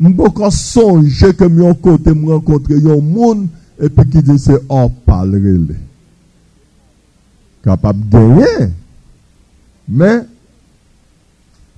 M 0.01 0.11
pou 0.17 0.33
kon 0.35 0.51
sonje 0.51 1.29
kem 1.37 1.61
yon 1.61 1.77
kote 1.85 2.15
m 2.17 2.25
renkontre 2.33 2.81
yon 2.81 3.05
moun, 3.05 3.45
epi 3.77 4.09
ki 4.09 4.25
di 4.25 4.39
se 4.41 4.57
opa 4.65 5.21
lrele. 5.27 5.77
Kapap 7.65 8.01
genyen, 8.09 8.73
men, 9.85 10.23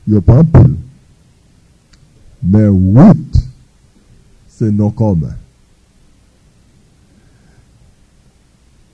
yo 0.07 0.23
pa 0.23 0.39
an 0.39 0.53
pil. 0.55 0.75
Mais 2.43 2.67
oui, 2.67 3.11
c'est 4.47 4.71
non 4.71 4.91
commun. 4.91 5.35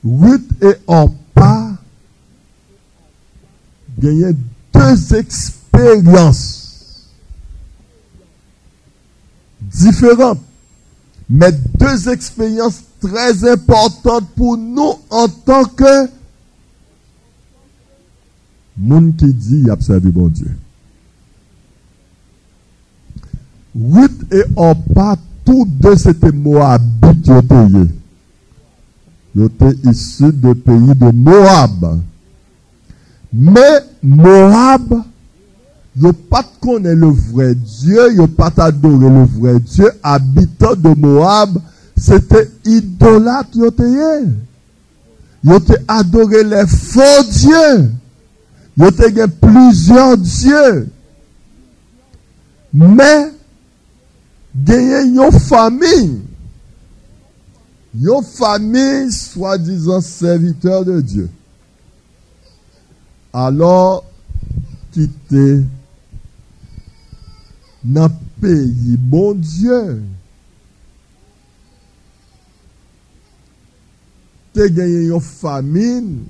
Ruth 0.05 0.51
et 0.61 0.75
Orpa 0.87 1.77
gagnaient 3.97 4.35
deux 4.73 5.15
expériences 5.15 6.63
différentes, 9.61 10.41
mais 11.29 11.51
deux 11.51 12.09
expériences 12.09 12.81
très 12.99 13.49
importantes 13.49 14.29
pour 14.35 14.57
nous 14.57 14.99
en 15.09 15.27
tant 15.27 15.65
que 15.65 16.09
monde 18.77 19.15
qui 19.15 19.33
dit 19.33 19.59
il 19.59 19.69
a 19.69 19.75
bon 19.75 20.27
Dieu. 20.27 20.51
Ruth 23.75 24.31
et 24.31 24.43
Orpa, 24.55 25.15
tous 25.45 25.65
deux 25.65 25.95
c'était 25.97 26.31
Moabit 26.31 27.21
ils 29.35 29.43
étaient 29.43 29.89
issus 29.89 30.31
du 30.31 30.53
pays 30.55 30.93
de 30.95 31.11
Moab. 31.11 31.99
Mais 33.33 33.79
Moab, 34.03 35.01
ils 35.95 36.03
n'ont 36.03 36.13
pas 36.13 36.45
connu 36.61 36.95
le 36.95 37.07
vrai 37.07 37.55
Dieu, 37.55 38.11
ils 38.11 38.17
n'ont 38.17 38.27
pas 38.27 38.51
adoré 38.57 39.09
le 39.09 39.23
vrai 39.23 39.59
Dieu. 39.59 39.89
Habitants 40.03 40.75
de 40.75 40.89
Moab, 40.89 41.57
c'était 41.97 42.49
idolâtre. 42.65 43.49
Ils 43.55 45.49
ont 45.49 45.59
adoré 45.87 46.43
les 46.43 46.67
faux 46.67 47.23
dieux. 47.31 47.89
Ils 48.77 48.83
ont 48.83 49.27
plusieurs 49.41 50.17
dieux. 50.17 50.89
Mais, 52.71 53.31
genyen 54.53 55.15
yon 55.17 55.39
fami, 55.43 55.97
yon 58.05 58.25
fami 58.25 59.11
swa 59.13 59.57
dizan 59.57 60.01
serviteur 60.05 60.85
de 60.85 60.99
Diyo. 61.01 61.29
alor 63.33 64.03
ki 64.93 65.07
te 65.29 65.45
nan 67.83 68.13
peyi 68.41 68.97
bon 69.09 69.39
Diyo. 69.41 69.79
Te 74.53 74.67
genye 74.69 75.07
yon 75.09 75.23
famine, 75.25 76.21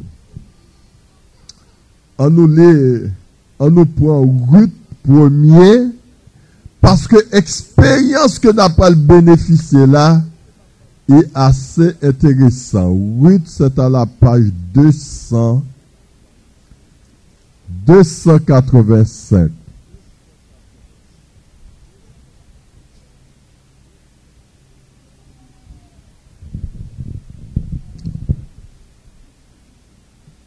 an 2.23 2.31
nou 2.31 2.47
le, 2.47 3.11
an 3.59 3.75
nou 3.75 3.89
pou 3.97 4.15
an 4.15 4.29
gout 4.47 4.79
pwemye, 5.03 5.91
que 7.07 7.15
expérience 7.33 8.37
que 8.39 8.49
n'a 8.49 8.67
pas 8.67 8.89
le 8.89 9.85
là, 9.85 10.21
est 11.09 11.29
assez 11.33 11.95
intéressant. 12.01 12.89
8, 12.89 13.43
c'est 13.45 13.79
à 13.79 13.87
la 13.87 14.05
page 14.05 14.51
200, 14.73 15.63
285. 17.85 19.49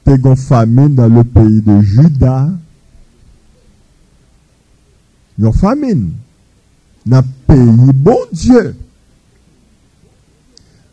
T'es 0.04 0.16
une 0.16 0.36
famine 0.36 0.94
dans 0.94 1.08
le 1.08 1.24
pays 1.24 1.62
de 1.62 1.80
Juda. 1.80 2.50
Une 5.38 5.52
famine. 5.52 6.12
nan 7.06 7.24
peyi 7.46 7.92
bon 8.04 8.26
Diyo. 8.32 8.72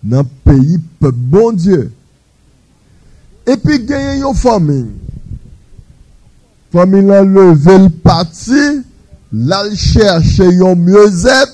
Nan 0.04 0.28
peyi 0.46 0.78
pe 1.00 1.12
bon 1.12 1.58
Diyo. 1.58 1.88
Epi 3.50 3.80
genye 3.88 4.20
yon 4.22 4.38
famin. 4.38 4.86
Famin 6.74 7.10
lan 7.10 7.34
leve 7.36 7.76
l 7.84 7.90
pati, 8.06 8.64
lan 9.34 9.74
chershe 9.78 10.48
yon 10.58 10.80
myozet, 10.86 11.52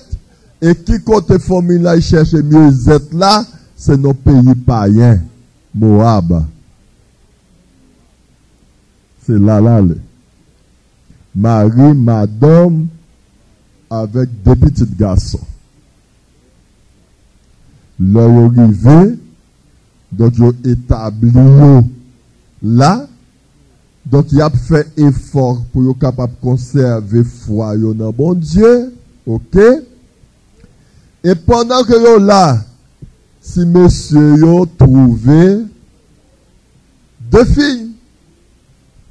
e 0.61 0.75
ki 0.75 1.01
kote 1.07 1.39
famin 1.43 1.83
lan 1.87 2.03
chershe 2.03 2.43
myozet 2.45 3.09
la, 3.17 3.39
se 3.79 3.97
nan 3.97 4.15
peyi 4.25 4.55
payen, 4.67 5.25
Moab. 5.73 6.31
Se 9.25 9.37
la 9.37 9.59
la 9.61 9.79
le. 9.81 9.97
Mari, 11.35 11.93
madame, 11.93 12.87
avec 13.89 14.29
deux 14.43 14.55
petits 14.55 14.85
garçons 14.97 15.39
leur 17.99 18.29
arrivé, 18.29 19.17
donc 20.11 20.33
ils 20.37 20.71
établi 20.71 21.31
là, 22.63 23.07
donc 24.05 24.31
il 24.31 24.41
a 24.41 24.49
fait 24.49 24.87
effort 24.97 25.61
pour 25.73 25.91
être 25.91 25.99
capable 25.99 26.33
de 26.33 26.39
conserver 26.41 27.23
foi 27.23 27.75
dans 27.77 28.11
bon 28.11 28.33
Dieu, 28.33 28.93
ok? 29.25 29.57
Et 31.23 31.35
pendant 31.35 31.83
que 31.83 31.93
yo 31.93 32.17
là, 32.17 32.63
si 33.41 33.65
monsieur 33.65 34.37
yo 34.37 34.65
trouvé 34.65 35.65
deux 37.31 37.45
filles. 37.45 37.91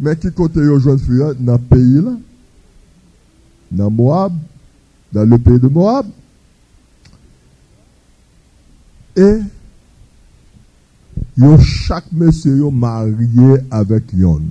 Mais 0.01 0.17
qui 0.17 0.31
côté 0.33 0.61
yo 0.61 0.81
fille 0.97 1.19
dans 1.41 1.53
le 1.53 1.59
pays 1.59 2.01
là? 2.03 2.13
Dans 3.71 3.91
Moab, 3.91 4.33
dans 5.13 5.29
le 5.29 5.39
pays 5.39 5.59
de 5.59 5.69
Moab. 5.69 6.07
Et 9.17 9.41
chaque 11.61 12.11
monsieur 12.13 12.57
yo 12.57 12.71
marié 12.71 13.59
avec 13.71 14.05
yon. 14.13 14.43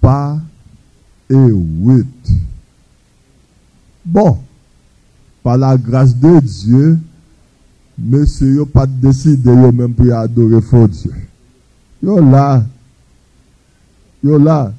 pas 0.00 0.38
et 1.30 1.34
huit. 1.34 2.28
Bon, 4.04 4.38
par 5.42 5.58
la 5.58 5.76
grâce 5.76 6.14
de 6.14 6.40
Dieu, 6.40 6.98
monsieur 7.98 8.56
yo 8.56 8.66
pas 8.66 8.86
décidé 8.86 9.50
yo 9.50 9.72
même 9.72 9.94
pour 9.94 10.12
adorer 10.12 10.60
faux 10.60 10.86
Dieu. 10.88 11.12
Yo 12.02 12.20
là, 12.20 12.64
yo 14.22 14.38
là. 14.38 14.72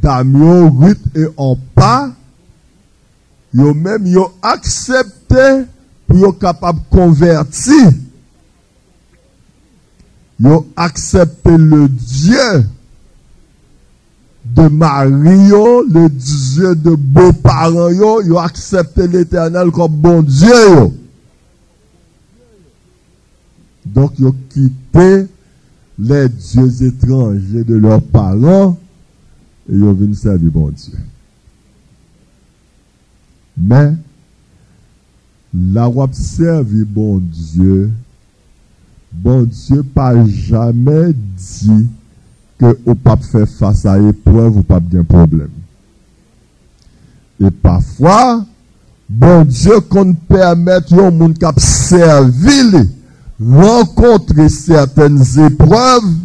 Damien, 0.00 0.70
huit 0.70 1.00
et 1.14 1.26
en 1.36 1.56
pas 1.74 2.10
yo 3.52 3.72
même 3.74 4.06
yo 4.06 4.32
accepté 4.42 5.64
pour 6.06 6.18
yo 6.18 6.32
capable 6.32 6.80
convertir. 6.90 7.90
Yo 10.38 10.66
accepté 10.76 11.56
le 11.56 11.88
Dieu 11.88 12.66
de 14.44 14.68
Mario, 14.68 15.82
le 15.82 16.08
Dieu 16.08 16.74
de 16.76 16.94
beaux-parents 16.94 17.90
yo, 17.90 18.22
yo 18.22 18.38
accepté 18.38 19.08
l'éternel 19.08 19.70
comme 19.70 19.92
bon 19.92 20.22
Dieu 20.22 20.92
Donc 23.84 24.12
yo 24.18 24.34
quitté 24.50 25.26
les 25.98 26.28
dieux 26.28 26.82
étrangers 26.84 27.64
de 27.64 27.74
leurs 27.74 28.02
parents 28.02 28.78
et 29.68 29.76
yo 29.76 29.92
venu 29.94 30.14
servir 30.14 30.50
bon 30.50 30.70
Dieu. 30.70 30.98
Mais, 33.56 33.94
la 35.52 35.88
wap 35.88 36.14
servi 36.14 36.84
bon 36.84 37.18
Dieu, 37.18 37.90
bon 39.12 39.42
Dieu 39.44 39.82
pas 39.82 40.24
jamais 40.26 41.12
dit 41.12 41.86
que 42.58 42.78
au 42.86 42.94
pape 42.94 43.22
fait 43.22 43.46
face 43.46 43.86
à 43.86 43.98
épreuve 43.98 44.58
ou 44.58 44.62
pas 44.62 44.80
bien 44.80 45.04
problème. 45.04 45.50
Et 47.40 47.50
parfois, 47.50 48.44
bon 49.08 49.44
Dieu 49.44 49.80
qu'on 49.80 50.12
permette 50.12 50.92
un 50.92 51.10
monde 51.10 51.38
qui 51.38 51.60
servi 51.60 52.88
rencontrer 53.40 54.48
certaines 54.48 55.22
épreuves 55.38 56.16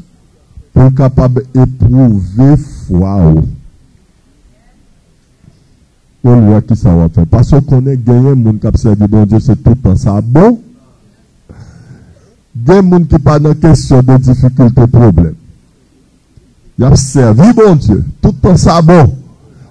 pour 0.74 0.94
capable 0.94 1.44
éprouver 1.54 2.58
foi. 2.58 3.34
On 6.26 6.42
voit 6.42 6.62
qui 6.62 6.76
ça 6.76 6.96
va 6.96 7.10
faire. 7.10 7.28
Parce 7.28 7.52
qu'on 7.68 7.86
est 7.86 7.98
gagné, 7.98 8.34
moun 8.34 8.58
qui 8.58 8.78
servi 8.78 9.08
bon 9.08 9.26
Dieu, 9.26 9.40
c'est 9.40 9.62
tout 9.62 9.76
temps 9.76 9.96
ça 9.96 10.22
bon? 10.22 10.60
Des 12.56 12.82
gens 12.82 13.04
qui 13.04 13.20
pas 13.20 13.40
dans 13.40 13.54
question 13.54 14.02
de 14.02 14.18
difficulté, 14.18 14.88
problème. 14.88 15.36
Il 16.78 16.86
a 16.86 16.96
servi 16.96 17.52
bon 17.54 17.76
Dieu, 17.76 18.04
tout 18.22 18.32
temps 18.32 18.58
ça 18.58 18.82
bon. 18.82 19.18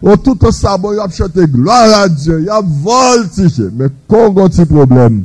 Oh, 0.02 0.16
tout 0.16 0.36
ça 0.50 0.76
bon, 0.76 0.92
il 0.92 0.98
a 0.98 1.08
chanté 1.08 1.46
gloire 1.46 2.02
à 2.02 2.08
Dieu, 2.08 2.42
il 2.42 2.50
a 2.50 2.60
voltigé. 2.60 3.68
Mais 3.72 3.86
quand 4.08 4.30
on 4.30 4.36
a 4.38 4.44
un 4.44 4.48
petit 4.48 4.64
problème, 4.66 5.24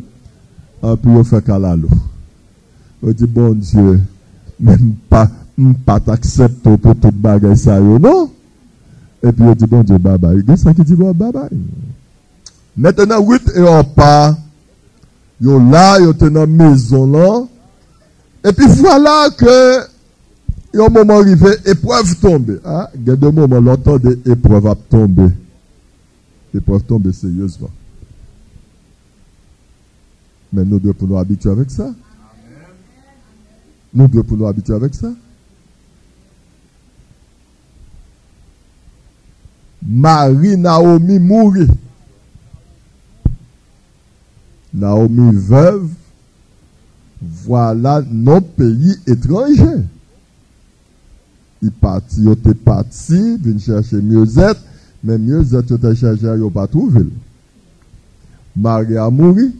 et 0.83 0.95
puis 0.95 1.11
il 1.17 1.23
fait 1.25 1.43
calalo. 1.43 1.89
On 3.03 3.11
dit 3.11 3.27
même 5.57 5.75
pas, 5.75 5.99
pas 5.99 6.11
t'accepter 6.11 6.77
pour 6.77 6.95
toute 6.95 7.15
bagaille 7.15 7.57
ça, 7.57 7.79
non? 7.79 8.31
Et 9.23 9.31
puis 9.31 9.43
il 9.47 9.55
dit, 9.55 9.65
bon 9.65 9.83
Dieu, 9.83 9.97
bye 9.97 10.17
bye. 10.17 10.43
Il 10.45 10.51
a 10.51 10.57
ça 10.57 10.73
qui 10.73 10.83
dit, 10.83 10.93
bon, 10.93 11.11
bye. 11.11 11.31
Maintenant, 12.77 13.19
8 13.19 13.51
et 13.55 13.61
on 13.61 13.83
part. 13.83 14.35
Yo 15.39 15.59
là, 15.59 15.99
yo 15.99 16.13
dans 16.13 16.33
la 16.33 16.45
maison 16.47 17.11
là. 17.11 17.43
Et 18.43 18.53
puis 18.53 18.65
voilà 18.67 19.29
que, 19.37 19.81
y 20.73 20.79
a 20.79 20.85
un 20.85 20.89
moment 20.89 21.19
arrivé, 21.19 21.49
épreuve 21.65 22.15
tombe. 22.19 22.59
Ah, 22.63 22.89
il 22.95 23.07
y 23.07 23.11
a 23.11 23.15
deux 23.15 23.31
moments, 23.31 23.59
l'autre 23.59 23.99
de 23.99 24.19
épreuve 24.25 24.67
a 24.67 24.75
tombé. 24.75 25.27
Épreuve 26.55 26.83
tombe 26.83 27.11
sérieusement. 27.11 27.69
Mais 30.53 30.63
nous 30.63 30.79
devons 30.79 31.07
nous 31.07 31.17
habituer 31.17 31.51
avec 31.51 31.69
ça. 31.69 31.93
Nous 33.93 34.07
devons 34.07 34.35
nous 34.35 34.47
habituer 34.47 34.73
avec 34.73 34.95
ça. 34.95 35.09
Marie 39.85 40.57
Naomi 40.57 41.19
mourit. 41.19 41.67
Naomi 44.73 45.31
veuve, 45.33 45.89
voilà 47.21 48.01
nos 48.09 48.41
pays 48.41 48.95
étrangers. 49.07 49.83
Il 51.61 51.71
parti, 51.71 52.21
il 52.21 52.31
était 52.31 52.53
parti, 52.53 53.37
vient 53.37 53.57
chercher 53.57 54.01
mieux-être, 54.01 54.61
mais 55.03 55.15
il 55.15 55.55
était 55.55 55.95
cherché, 55.95 56.25
il 56.25 56.51
pas 56.51 56.67
trouvé. 56.67 57.05
Marie 58.55 58.97
a 58.97 59.09
mouru. 59.09 59.53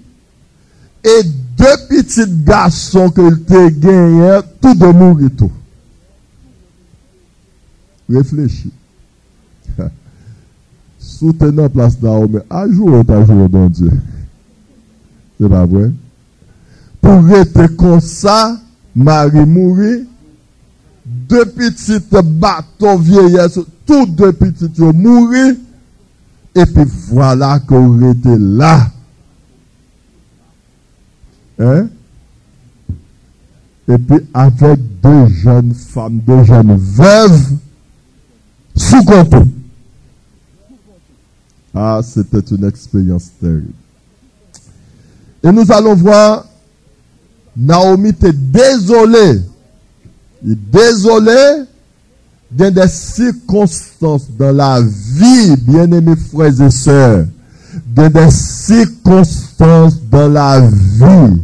Et 1.03 1.23
deux 1.57 1.87
petits 1.89 2.43
garçons 2.43 3.09
que 3.09 3.33
te 3.35 3.69
gagné, 3.69 4.39
tout 4.61 4.75
de 4.75 4.85
mourir 4.87 5.29
tout. 5.37 5.51
Réfléchis 8.09 8.71
soutenant 11.17 11.69
place 11.69 11.99
d'Aomé, 11.99 12.39
à 12.49 12.67
jour 12.67 13.03
jour, 13.25 13.49
bon 13.49 13.69
Dieu. 13.69 13.91
C'est 15.39 15.49
pas 15.49 15.65
vrai? 15.65 15.91
Pour 17.01 17.29
être 17.29 17.67
comme 17.75 17.99
ça, 17.99 18.57
Marie 18.95 19.45
mourit, 19.45 20.07
deux 21.05 21.45
petites 21.45 22.09
bateaux 22.09 22.97
vieillesses, 22.97 23.59
tous 23.85 24.05
deux 24.05 24.33
petites 24.33 24.79
mourir, 24.79 25.55
et 26.55 26.65
puis 26.65 26.83
voilà 27.09 27.59
qu'on 27.59 28.11
était 28.11 28.37
là. 28.37 28.87
Hein? 31.59 31.87
Et 33.89 33.97
puis 33.97 34.17
avec 34.33 34.79
deux 35.01 35.27
jeunes 35.27 35.73
femmes, 35.73 36.19
deux 36.19 36.43
jeunes 36.43 36.75
veuves, 36.75 37.53
sous 38.75 39.03
contrôle. 39.03 39.47
Ah, 41.79 42.01
c'était 42.03 42.55
une 42.55 42.65
expérience 42.65 43.29
terrible. 43.39 43.71
Et 45.43 45.51
nous 45.51 45.71
allons 45.71 45.93
voir, 45.93 46.45
Naomi 47.55 48.09
était 48.09 48.33
désolée. 48.33 49.41
Il 50.43 50.57
désolé 50.71 51.65
dans 52.49 52.73
des 52.73 52.87
circonstances 52.87 54.27
dans 54.39 54.55
la 54.55 54.81
vie, 54.81 55.55
bien-aimés 55.57 56.15
frères 56.15 56.59
et 56.61 56.71
sœurs, 56.71 57.25
dans 57.93 58.09
des 58.09 58.31
circonstances 58.31 60.01
dans 60.09 60.29
la 60.29 60.61
vie, 60.61 61.41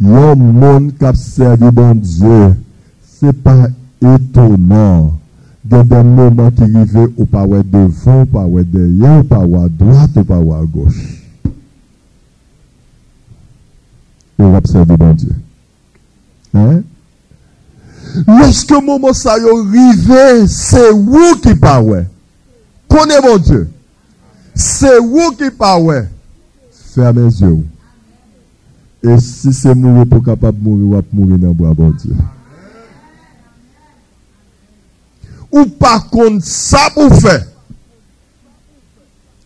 il 0.00 0.06
y 0.06 0.12
a 0.12 0.32
un 0.32 0.34
monde 0.34 0.92
qui 0.98 1.04
a 1.04 1.14
servi 1.14 1.70
bon 1.70 1.94
Dieu. 1.94 2.54
C'est 3.18 3.32
pas 3.32 3.68
étonnant 4.02 5.18
dans 5.64 5.84
des 5.84 6.02
moments 6.02 6.50
qui 6.50 6.62
arrivent 6.62 7.10
au 7.16 7.24
pas 7.24 7.46
devant, 7.46 8.22
au 8.22 8.26
pas 8.26 8.46
derrière, 8.64 9.22
au 9.30 9.56
à 9.56 9.68
droite, 9.68 10.10
au 10.16 10.52
à 10.52 10.64
gauche. 10.64 11.22
Et 14.38 14.42
on 14.42 14.56
observe 14.56 14.86
bon 14.86 15.14
Dieu. 15.14 15.34
Hein? 16.54 16.82
Lorsque 18.26 18.70
le 18.70 18.84
moment 18.84 19.12
ça 19.12 19.32
arrive, 19.32 20.46
c'est 20.48 20.90
vous 20.90 21.36
qui 21.36 21.54
parlez. 21.54 22.04
Connais 22.88 23.20
mon 23.22 23.38
Dieu. 23.38 23.70
C'est 24.54 24.98
vous 24.98 25.30
qui 25.38 25.50
parlez. 25.50 26.02
Fermez 26.94 27.24
les 27.24 27.40
yeux. 27.40 27.64
Et 29.04 29.18
si 29.18 29.52
c'est 29.52 29.74
mourir 29.74 30.06
pour 30.06 30.22
capable 30.22 30.58
mourir, 30.60 31.02
vous 31.12 31.20
mourir 31.20 31.38
dans 31.38 31.48
le 31.48 31.54
bois, 31.54 31.72
bon 31.72 31.90
Dieu. 31.90 32.14
Ou 35.52 35.66
par 35.66 36.08
contre 36.08 36.44
ça 36.44 36.88
pour 36.94 37.14
faire. 37.14 37.46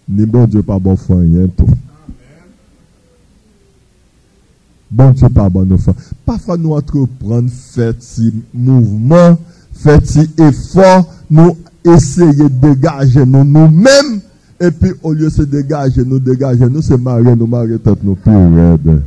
Ni 0.08 0.24
bon 0.24 0.46
Dieu 0.46 0.62
pas 0.62 0.78
bon 0.78 0.96
foi 0.96 1.16
rien 1.16 1.48
tout. 1.48 1.66
Bon 4.90 5.10
Dieu 5.10 5.28
pas 5.28 5.48
bon. 5.48 5.66
Parfois 6.24 6.56
nous 6.56 6.72
entreprendre 6.72 7.50
faire 7.50 7.94
petit 7.94 8.32
mouvement, 8.54 9.36
faire 9.72 10.00
petit 10.00 10.30
effort, 10.38 11.12
nous 11.28 11.56
essayer 11.84 12.48
de 12.48 12.48
dégager 12.48 13.26
nous 13.26 13.44
nous-mêmes 13.44 14.20
et 14.60 14.70
puis 14.70 14.92
au 15.02 15.12
lieu 15.12 15.26
de 15.26 15.30
se 15.30 15.42
dégager, 15.42 16.04
nous 16.04 16.18
dégager, 16.18 16.66
nous 16.66 16.82
se 16.82 16.94
marier, 16.94 17.34
nous 17.34 17.46
marier 17.46 17.78
tête 17.78 18.02
nous 18.02 18.14
plus 18.14 18.32
raide. 18.32 19.02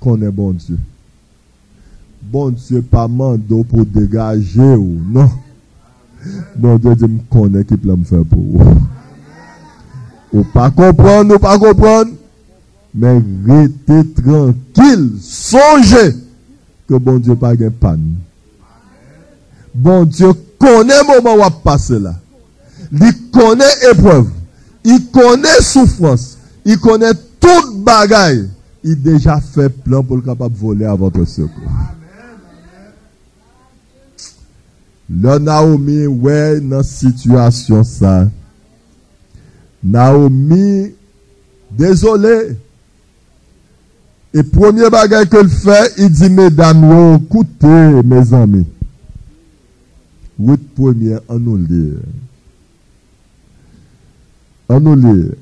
connaît 0.00 0.30
bon 0.30 0.50
Dieu. 0.52 0.78
Bon 2.22 2.50
Dieu 2.50 2.82
pas 2.82 3.08
mando 3.08 3.64
pour 3.64 3.84
dégager 3.84 4.60
ou 4.60 4.98
non? 5.10 5.30
Bon 6.56 6.78
Dieu 6.78 6.94
dit 6.94 7.04
me 7.04 7.18
connaît 7.28 7.64
qui 7.64 7.76
peut 7.76 7.94
me 7.94 8.04
faire 8.04 8.24
pour 8.24 8.38
vous. 8.38 8.80
Ou 10.32 10.44
pas 10.44 10.70
comprendre, 10.70 11.34
ou 11.34 11.38
pas 11.38 11.58
comprendre? 11.58 12.12
Mais 12.94 13.20
restez 13.46 14.12
tranquille, 14.14 15.12
songez 15.20 16.14
que 16.88 16.94
bon 16.94 17.18
Dieu 17.18 17.34
pas 17.34 17.56
de 17.56 17.68
panne. 17.68 18.14
Bon 19.74 20.04
Dieu 20.04 20.32
connaît 20.58 21.00
le 21.02 21.22
moment 21.22 21.46
où 21.46 21.50
passer 21.62 21.98
là. 21.98 22.14
Il 22.92 23.30
connaît 23.30 23.64
épreuve. 23.90 24.28
Il 24.84 25.10
connaît 25.10 25.60
souffrance. 25.60 26.36
Il 26.64 26.78
connaît 26.78 27.14
toute 27.40 27.82
bagaille. 27.82 28.48
Il 28.84 29.00
déjà 29.00 29.40
fait 29.40 29.68
plan 29.68 30.02
pour 30.02 30.16
le 30.16 30.22
capable 30.22 30.54
voler 30.54 30.84
à 30.84 30.94
votre 30.94 31.24
secours. 31.24 31.70
Le 35.14 35.38
Naomi, 35.38 36.06
ouais, 36.06 36.60
dans 36.60 36.82
situation 36.82 37.84
ça. 37.84 38.28
Naomi, 39.84 40.94
désolé. 41.70 42.56
Et 44.32 44.42
premier 44.42 44.88
bagage 44.88 45.28
qu'il 45.28 45.48
fait, 45.48 45.92
il 45.98 46.10
dit, 46.10 46.30
mesdames, 46.30 47.18
écoutez, 47.22 48.02
mes 48.02 48.32
amis. 48.32 48.66
Oui, 50.38 50.56
premier, 50.56 51.18
en 51.28 51.38
nous 51.38 51.58
lire. 51.58 52.00
En 54.70 54.80
nous 54.80 54.96
lire. 54.96 55.32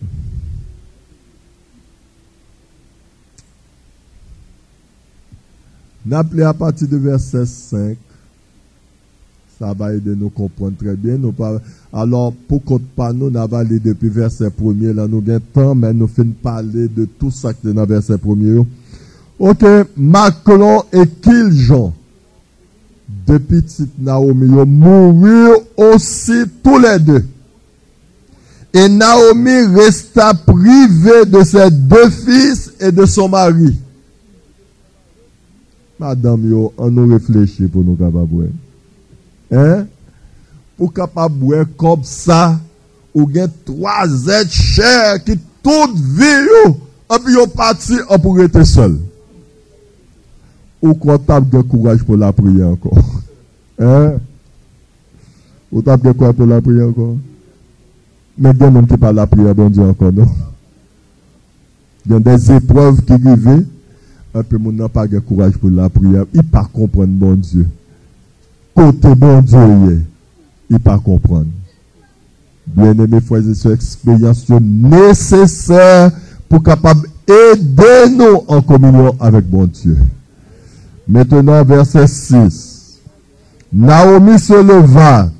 N'appelez 6.04 6.42
à 6.42 6.52
partir 6.52 6.88
du 6.88 6.98
verset 6.98 7.46
5. 7.46 7.96
travail 9.60 10.00
de 10.00 10.14
nous 10.14 10.30
comprendre 10.30 10.76
très 10.78 10.96
bien. 10.96 11.18
Nous 11.18 11.32
par... 11.32 11.60
Alors, 11.92 12.32
pour 12.48 12.64
qu'on 12.64 12.78
parle, 12.78 13.16
nous 13.16 13.36
avons 13.36 13.62
depuis 13.62 14.08
verset 14.08 14.50
premier, 14.50 14.92
là, 14.92 15.06
nous 15.06 15.22
avons 15.28 15.40
temps, 15.52 15.74
mais 15.74 15.92
nous 15.92 16.08
finissons 16.08 16.36
parler 16.42 16.88
de 16.88 17.04
tout 17.04 17.30
ça 17.30 17.52
qui 17.52 17.68
est 17.68 17.72
dans 17.72 17.84
verset 17.84 18.16
premier. 18.16 18.64
Ok, 19.38 19.64
Macron 19.96 20.82
et 20.92 21.06
Kiljon, 21.06 21.92
depuis 23.26 23.62
petite 23.62 23.98
Naomi, 23.98 24.48
mourir 24.66 25.56
aussi 25.76 26.42
tous 26.62 26.78
les 26.78 26.98
deux. 26.98 27.24
Et 28.72 28.88
Naomi 28.88 29.74
resta 29.74 30.32
privée 30.34 31.26
de 31.26 31.42
ses 31.42 31.70
deux 31.70 32.08
fils 32.10 32.72
et 32.80 32.92
de 32.92 33.04
son 33.04 33.28
mari. 33.28 33.76
Madame, 35.98 36.48
yo, 36.48 36.72
on 36.78 36.90
nous 36.90 37.08
réfléchit 37.08 37.66
pour 37.66 37.84
nous 37.84 37.94
capables. 37.94 38.48
Hein? 39.50 39.86
Pour 40.76 40.92
capable 40.92 41.66
comme 41.76 42.04
ça, 42.04 42.58
ou 43.14 43.28
gen 43.30 43.50
trois 43.64 44.06
êtres 44.28 44.52
chers 44.52 45.22
qui 45.24 45.38
toute 45.62 45.96
vie, 45.96 46.72
et 47.12 47.18
puis 47.24 47.34
parti, 47.54 47.94
on 48.08 48.38
être 48.38 48.62
seul. 48.64 48.98
Ou 50.80 50.94
tape 51.18 51.48
de 51.50 51.60
courage 51.60 52.02
pour 52.02 52.16
la 52.16 52.32
prière 52.32 52.68
encore. 52.68 52.98
Hein? 53.78 54.14
Ou 55.70 55.82
de 55.82 56.12
courage 56.12 56.34
pour 56.34 56.46
la 56.46 56.60
prière 56.60 56.88
encore? 56.88 57.16
Mais 58.38 58.54
des 58.54 58.72
gens 58.72 58.84
qui 58.84 58.96
parlent 58.96 59.16
la 59.16 59.26
prière, 59.26 59.54
bon 59.54 59.68
Dieu, 59.68 59.82
encore, 59.82 60.12
non? 60.12 60.28
Il 62.06 62.12
y 62.12 62.14
a 62.14 62.20
des 62.20 62.52
épreuves 62.52 63.02
qui 63.02 63.12
arrivent 63.12 63.66
un 64.32 64.42
peu 64.42 64.56
mon 64.56 64.72
n'a 64.72 64.88
pas 64.88 65.06
de 65.06 65.18
courage 65.18 65.58
pour 65.58 65.70
la 65.70 65.90
prière, 65.90 66.24
il 66.32 66.42
pas 66.42 66.66
comprendre 66.72 67.12
bon 67.12 67.34
Dieu. 67.34 67.66
Côté 68.74 69.14
bon 69.14 69.42
Dieu, 69.42 70.04
il 70.68 70.78
pas 70.78 70.98
comprendre. 70.98 71.46
Bien 72.66 72.92
aimé 72.92 73.20
frères 73.20 73.48
et 73.48 73.54
sœurs, 73.54 73.72
expérience 73.72 74.48
nécessaire 74.48 76.12
pour 76.48 76.62
capable 76.62 77.08
aider 77.26 78.14
nous 78.16 78.44
en 78.46 78.62
communion 78.62 79.14
avec 79.18 79.48
bon 79.48 79.66
Dieu. 79.66 79.98
Maintenant, 81.08 81.64
verset 81.64 82.06
6. 82.06 82.98
Naomi 83.72 84.38
se 84.38 84.52
leva, 84.52 85.30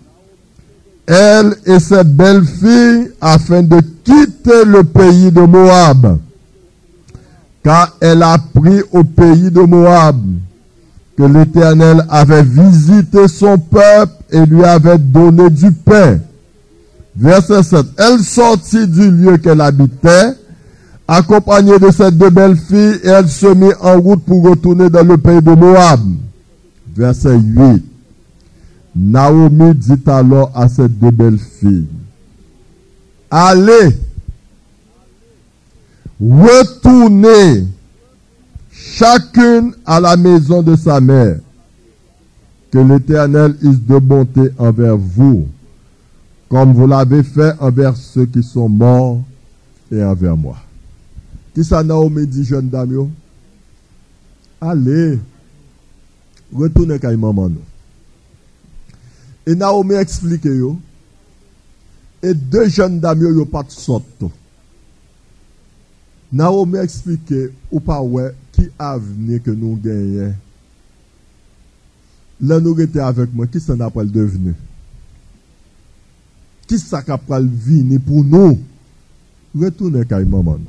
elle 1.07 1.55
et 1.67 1.81
ses 1.81 2.05
belles 2.05 2.45
filles, 2.45 3.11
afin 3.21 3.63
de 3.63 3.81
quitter 4.05 4.65
le 4.65 4.85
pays 4.85 5.31
de 5.31 5.41
Moab 5.41 6.19
car 7.63 7.97
elle 8.01 8.23
a 8.23 8.39
pris 8.39 8.81
au 8.93 9.05
pays 9.05 9.51
de 9.51 9.61
Moab 9.61 10.17
que 11.21 11.27
l'Éternel 11.27 12.03
avait 12.09 12.43
visité 12.43 13.29
son 13.29 13.59
peuple 13.59 14.13
et 14.31 14.47
lui 14.47 14.65
avait 14.65 14.97
donné 14.97 15.51
du 15.51 15.71
pain. 15.71 16.19
Verset 17.15 17.63
7. 17.63 17.87
Elle 17.99 18.21
sortit 18.21 18.87
du 18.87 19.11
lieu 19.11 19.37
qu'elle 19.37 19.61
habitait, 19.61 20.33
accompagnée 21.07 21.79
de 21.79 21.91
ses 21.91 22.11
deux 22.11 22.31
belles 22.31 22.57
filles, 22.57 23.01
et 23.05 23.09
elle 23.09 23.29
se 23.29 23.49
mit 23.49 23.73
en 23.83 24.01
route 24.01 24.25
pour 24.25 24.43
retourner 24.49 24.89
dans 24.89 25.07
le 25.07 25.19
pays 25.19 25.43
de 25.43 25.51
Moab. 25.51 26.01
Verset 26.97 27.37
8. 27.37 27.85
Naomi 28.97 29.75
dit 29.75 30.01
alors 30.07 30.51
à 30.55 30.69
ses 30.69 30.89
deux 30.89 31.11
belles 31.11 31.39
filles, 31.61 31.87
Allez, 33.31 33.97
retournez 36.19 37.67
chacune 38.81 39.75
à 39.85 40.01
la 40.01 40.17
maison 40.17 40.63
de 40.63 40.75
sa 40.77 41.01
mère. 41.01 41.39
Que 42.71 42.79
l'Éternel 42.79 43.57
use 43.63 43.81
de 43.85 43.99
bonté 43.99 44.51
envers 44.57 44.97
vous, 44.97 45.49
comme 46.49 46.73
vous 46.73 46.87
l'avez 46.87 47.25
fait 47.25 47.53
envers 47.59 47.97
ceux 47.97 48.27
qui 48.27 48.45
sont 48.45 48.69
morts 48.69 49.21
et 49.91 50.03
envers 50.05 50.37
moi. 50.37 50.57
Qui 51.53 51.65
ça 51.65 51.83
Naomi 51.83 52.29
dit, 52.29 52.45
jeune 52.45 52.69
dame 52.69 53.11
Allez, 54.61 55.19
retournez 56.55 56.99
à 57.03 57.17
maman. 57.17 57.51
Et 59.47 59.55
Naomi 59.57 59.95
explique 59.95 60.45
yo. 60.45 60.79
Et 62.23 62.35
deux 62.35 62.69
jeunes 62.69 63.01
dames 63.01 63.21
yo 63.23 63.45
pas 63.47 63.65
de 63.65 63.71
sorte. 63.73 64.25
Naomi 66.33 66.79
explique 66.79 67.35
ou 67.73 67.81
pas 67.81 68.01
ouais 68.01 68.33
ki 68.61 68.69
avne 68.77 69.41
ke 69.41 69.55
nou 69.57 69.81
genyen? 69.81 70.35
La 72.41 72.61
nou 72.61 72.77
rete 72.77 73.01
avek 73.05 73.33
mwen, 73.33 73.49
ki 73.49 73.61
sa 73.61 73.77
na 73.77 73.89
pral 73.93 74.09
devene? 74.13 74.53
Ki 76.69 76.77
sa 76.81 77.01
ka 77.05 77.17
pral 77.21 77.49
vini 77.49 77.97
pou 78.01 78.25
nou? 78.25 78.59
Retoune 79.57 80.05
kay 80.09 80.27
maman. 80.29 80.61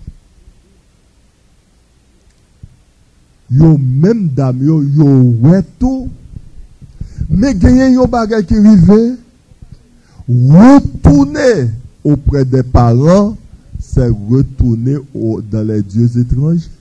Yo 3.52 3.76
men 3.78 4.30
dam 4.36 4.64
yo, 4.64 4.80
yo 4.82 5.10
wetou, 5.44 6.08
me 7.28 7.52
genyen 7.60 7.98
yo 8.00 8.08
bagay 8.08 8.46
ki 8.48 8.58
rive, 8.64 9.00
retoune 10.28 11.52
opre 12.08 12.46
de 12.48 12.64
paran, 12.64 13.36
se 13.84 14.08
retoune 14.32 15.02
dan 15.52 15.68
le 15.68 15.82
dios 15.84 16.16
etranje. 16.16 16.72